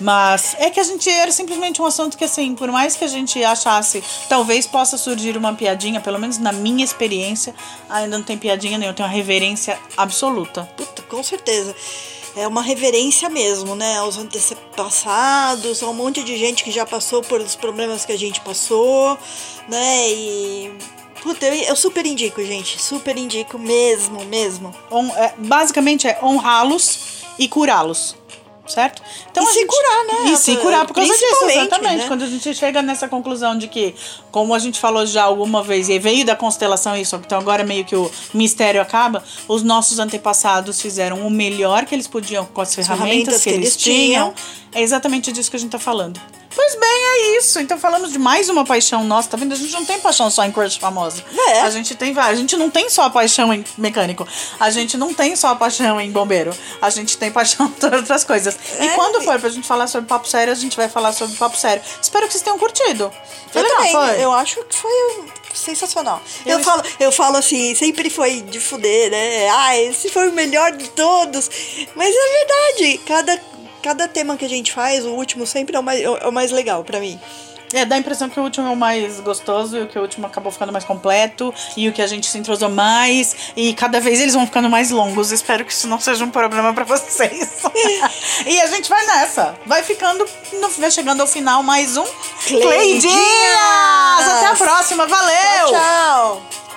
Mas 0.00 0.56
é 0.58 0.70
que 0.70 0.80
a 0.80 0.82
gente 0.82 1.08
era 1.10 1.30
simplesmente 1.30 1.80
um 1.80 1.86
assunto 1.86 2.16
que, 2.16 2.24
assim, 2.24 2.54
por 2.54 2.72
mais 2.72 2.96
que 2.96 3.04
a 3.04 3.08
gente 3.08 3.42
achasse, 3.44 4.02
talvez 4.30 4.66
possa 4.66 4.96
surgir 4.96 5.36
uma 5.36 5.52
piadinha, 5.60 6.00
pelo 6.00 6.18
menos 6.18 6.38
na 6.38 6.52
minha 6.52 6.82
experiência, 6.82 7.54
ainda 7.90 8.16
não 8.16 8.24
tem 8.24 8.38
piadinha 8.38 8.78
nenhuma, 8.78 8.92
eu 8.92 8.96
tenho 8.96 9.06
uma 9.08 9.14
reverência 9.14 9.78
absoluta. 9.94 10.62
Puta, 10.74 11.02
com 11.02 11.22
certeza. 11.22 11.76
É 12.34 12.46
uma 12.48 12.62
reverência 12.62 13.28
mesmo, 13.28 13.74
né? 13.76 13.98
Aos 13.98 14.16
antepassados, 14.16 15.82
a 15.82 15.88
um 15.88 15.92
monte 15.92 16.22
de 16.22 16.38
gente 16.38 16.64
que 16.64 16.70
já 16.70 16.86
passou 16.86 17.22
por 17.22 17.40
os 17.40 17.54
problemas 17.56 18.06
que 18.06 18.12
a 18.12 18.18
gente 18.18 18.40
passou, 18.40 19.18
né? 19.68 20.10
E. 20.10 20.72
Puta, 21.22 21.44
eu, 21.46 21.54
eu 21.54 21.76
super 21.76 22.06
indico, 22.06 22.42
gente. 22.42 22.80
Super 22.80 23.18
indico 23.18 23.58
mesmo, 23.58 24.24
mesmo. 24.24 24.74
Hon- 24.90 25.14
é, 25.14 25.34
basicamente 25.36 26.06
é 26.08 26.18
honrá-los 26.22 27.00
e 27.38 27.46
curá-los. 27.48 28.16
Certo? 28.70 29.02
Então 29.30 29.42
E 29.42 29.46
se 29.46 29.54
gente- 29.60 29.66
curar, 29.66 30.04
né? 30.06 30.30
E 30.32 30.36
se 30.36 30.56
curar 30.58 30.86
por 30.86 30.94
causa 30.94 31.12
disso, 31.12 31.44
exatamente. 31.48 31.96
né? 32.02 32.08
Quando 32.08 32.22
a 32.22 32.26
gente 32.26 32.54
chega 32.54 32.80
nessa 32.82 33.08
conclusão 33.08 33.58
de 33.58 33.66
que, 33.66 33.94
como 34.30 34.54
a 34.54 34.58
gente 34.58 34.78
falou 34.78 35.04
já 35.04 35.24
alguma 35.24 35.62
vez, 35.62 35.88
e 35.88 35.98
veio 35.98 36.24
da 36.24 36.36
constelação 36.36 36.96
isso, 36.96 37.16
então 37.16 37.38
agora 37.38 37.64
meio 37.64 37.84
que 37.84 37.96
o 37.96 38.10
mistério 38.32 38.80
acaba, 38.80 39.24
os 39.48 39.62
nossos 39.62 39.98
antepassados 39.98 40.80
fizeram 40.80 41.26
o 41.26 41.30
melhor 41.30 41.84
que 41.84 41.94
eles 41.94 42.06
podiam 42.06 42.44
com 42.46 42.60
as 42.60 42.74
ferramentas, 42.74 43.42
que, 43.42 43.50
eles 43.50 43.76
tinham. 43.76 44.32
É 44.72 44.80
exatamente 44.80 45.32
disso 45.32 45.50
que 45.50 45.56
a 45.56 45.60
gente 45.60 45.72
tá 45.72 45.78
falando. 45.78 46.20
Pois 46.52 46.74
bem, 46.74 46.88
é 46.90 47.36
isso. 47.38 47.60
Então 47.60 47.78
falamos 47.78 48.10
de 48.12 48.18
mais 48.18 48.48
uma 48.48 48.64
paixão 48.64 49.04
nossa, 49.04 49.28
tá 49.28 49.36
vendo? 49.36 49.52
A 49.52 49.56
gente 49.56 49.72
não 49.72 49.84
tem 49.84 50.00
paixão 50.00 50.28
só 50.30 50.44
em 50.44 50.50
crush 50.50 50.78
famosa. 50.78 51.22
É. 51.48 51.60
A 51.60 51.70
gente 51.70 51.94
tem 51.94 52.12
várias. 52.12 52.38
A 52.38 52.40
gente 52.40 52.56
não 52.56 52.68
tem 52.68 52.90
só 52.90 53.08
paixão 53.08 53.54
em 53.54 53.64
mecânico. 53.78 54.26
A 54.58 54.68
gente 54.70 54.96
não 54.96 55.14
tem 55.14 55.36
só 55.36 55.54
paixão 55.54 56.00
em 56.00 56.10
bombeiro. 56.10 56.52
A 56.82 56.90
gente 56.90 57.16
tem 57.16 57.30
paixão 57.30 57.66
em 57.82 57.94
outras 57.96 58.24
coisas. 58.24 58.58
E 58.80 58.86
É. 58.88 58.94
quando 58.94 59.22
for 59.22 59.38
pra 59.38 59.48
gente 59.48 59.66
falar 59.66 59.86
sobre 59.86 60.08
papo 60.08 60.26
sério, 60.26 60.52
a 60.52 60.56
gente 60.56 60.76
vai 60.76 60.88
falar 60.88 61.12
sobre 61.12 61.36
papo 61.36 61.56
sério. 61.56 61.82
Espero 62.02 62.26
que 62.26 62.32
vocês 62.32 62.42
tenham 62.42 62.58
curtido. 62.58 63.12
Foi 63.52 63.60
Eu 63.62 63.64
legal, 63.64 63.76
também. 63.78 63.92
foi? 64.16 64.24
Eu 64.24 64.32
acho 64.32 64.64
que 64.64 64.76
foi 64.76 65.24
sensacional. 65.54 66.20
Eu 66.46 66.58
Eu, 66.58 66.64
falo, 66.64 66.82
eu 67.00 67.12
falo 67.12 67.36
assim, 67.36 67.74
sempre 67.74 68.08
foi 68.10 68.40
de 68.40 68.58
fuder, 68.60 69.10
né? 69.10 69.48
Ah, 69.50 69.76
esse 69.78 70.08
foi 70.08 70.28
o 70.28 70.32
melhor 70.32 70.72
de 70.72 70.88
todos. 70.90 71.50
Mas 71.94 72.08
é 72.14 72.28
verdade. 72.38 72.98
Cada, 73.06 73.40
cada 73.82 74.08
tema 74.08 74.36
que 74.36 74.44
a 74.44 74.48
gente 74.48 74.72
faz, 74.72 75.04
o 75.04 75.10
último 75.10 75.46
sempre 75.46 75.76
é 75.76 75.80
o 75.80 75.82
mais, 75.82 76.00
é 76.00 76.28
o 76.28 76.32
mais 76.32 76.50
legal 76.50 76.84
pra 76.84 77.00
mim. 77.00 77.18
É, 77.72 77.84
dá 77.84 77.94
a 77.94 77.98
impressão 77.98 78.28
que 78.28 78.38
o 78.38 78.42
último 78.42 78.66
é 78.66 78.70
o 78.70 78.76
mais 78.76 79.20
gostoso 79.20 79.78
e 79.78 79.86
que 79.86 79.96
o 79.96 80.02
último 80.02 80.26
acabou 80.26 80.50
ficando 80.50 80.72
mais 80.72 80.84
completo 80.84 81.54
e 81.76 81.88
o 81.88 81.92
que 81.92 82.02
a 82.02 82.06
gente 82.06 82.26
se 82.26 82.36
entrosou 82.36 82.68
mais 82.68 83.52
e 83.56 83.72
cada 83.74 84.00
vez 84.00 84.20
eles 84.20 84.34
vão 84.34 84.44
ficando 84.44 84.68
mais 84.68 84.90
longos. 84.90 85.30
Espero 85.30 85.64
que 85.64 85.72
isso 85.72 85.86
não 85.86 86.00
seja 86.00 86.24
um 86.24 86.30
problema 86.30 86.74
pra 86.74 86.84
vocês. 86.84 87.48
e 88.44 88.60
a 88.60 88.66
gente 88.66 88.88
vai 88.88 89.06
nessa. 89.06 89.54
Vai 89.64 89.84
ficando, 89.84 90.26
vai 90.78 90.90
chegando 90.90 91.20
ao 91.20 91.28
final 91.28 91.62
mais 91.62 91.96
um! 91.96 92.04
Cleidinhas! 92.44 93.16
Até 94.26 94.46
a 94.46 94.56
próxima, 94.56 95.06
valeu! 95.06 95.68
Tchau, 95.68 96.42
tchau! 96.42 96.69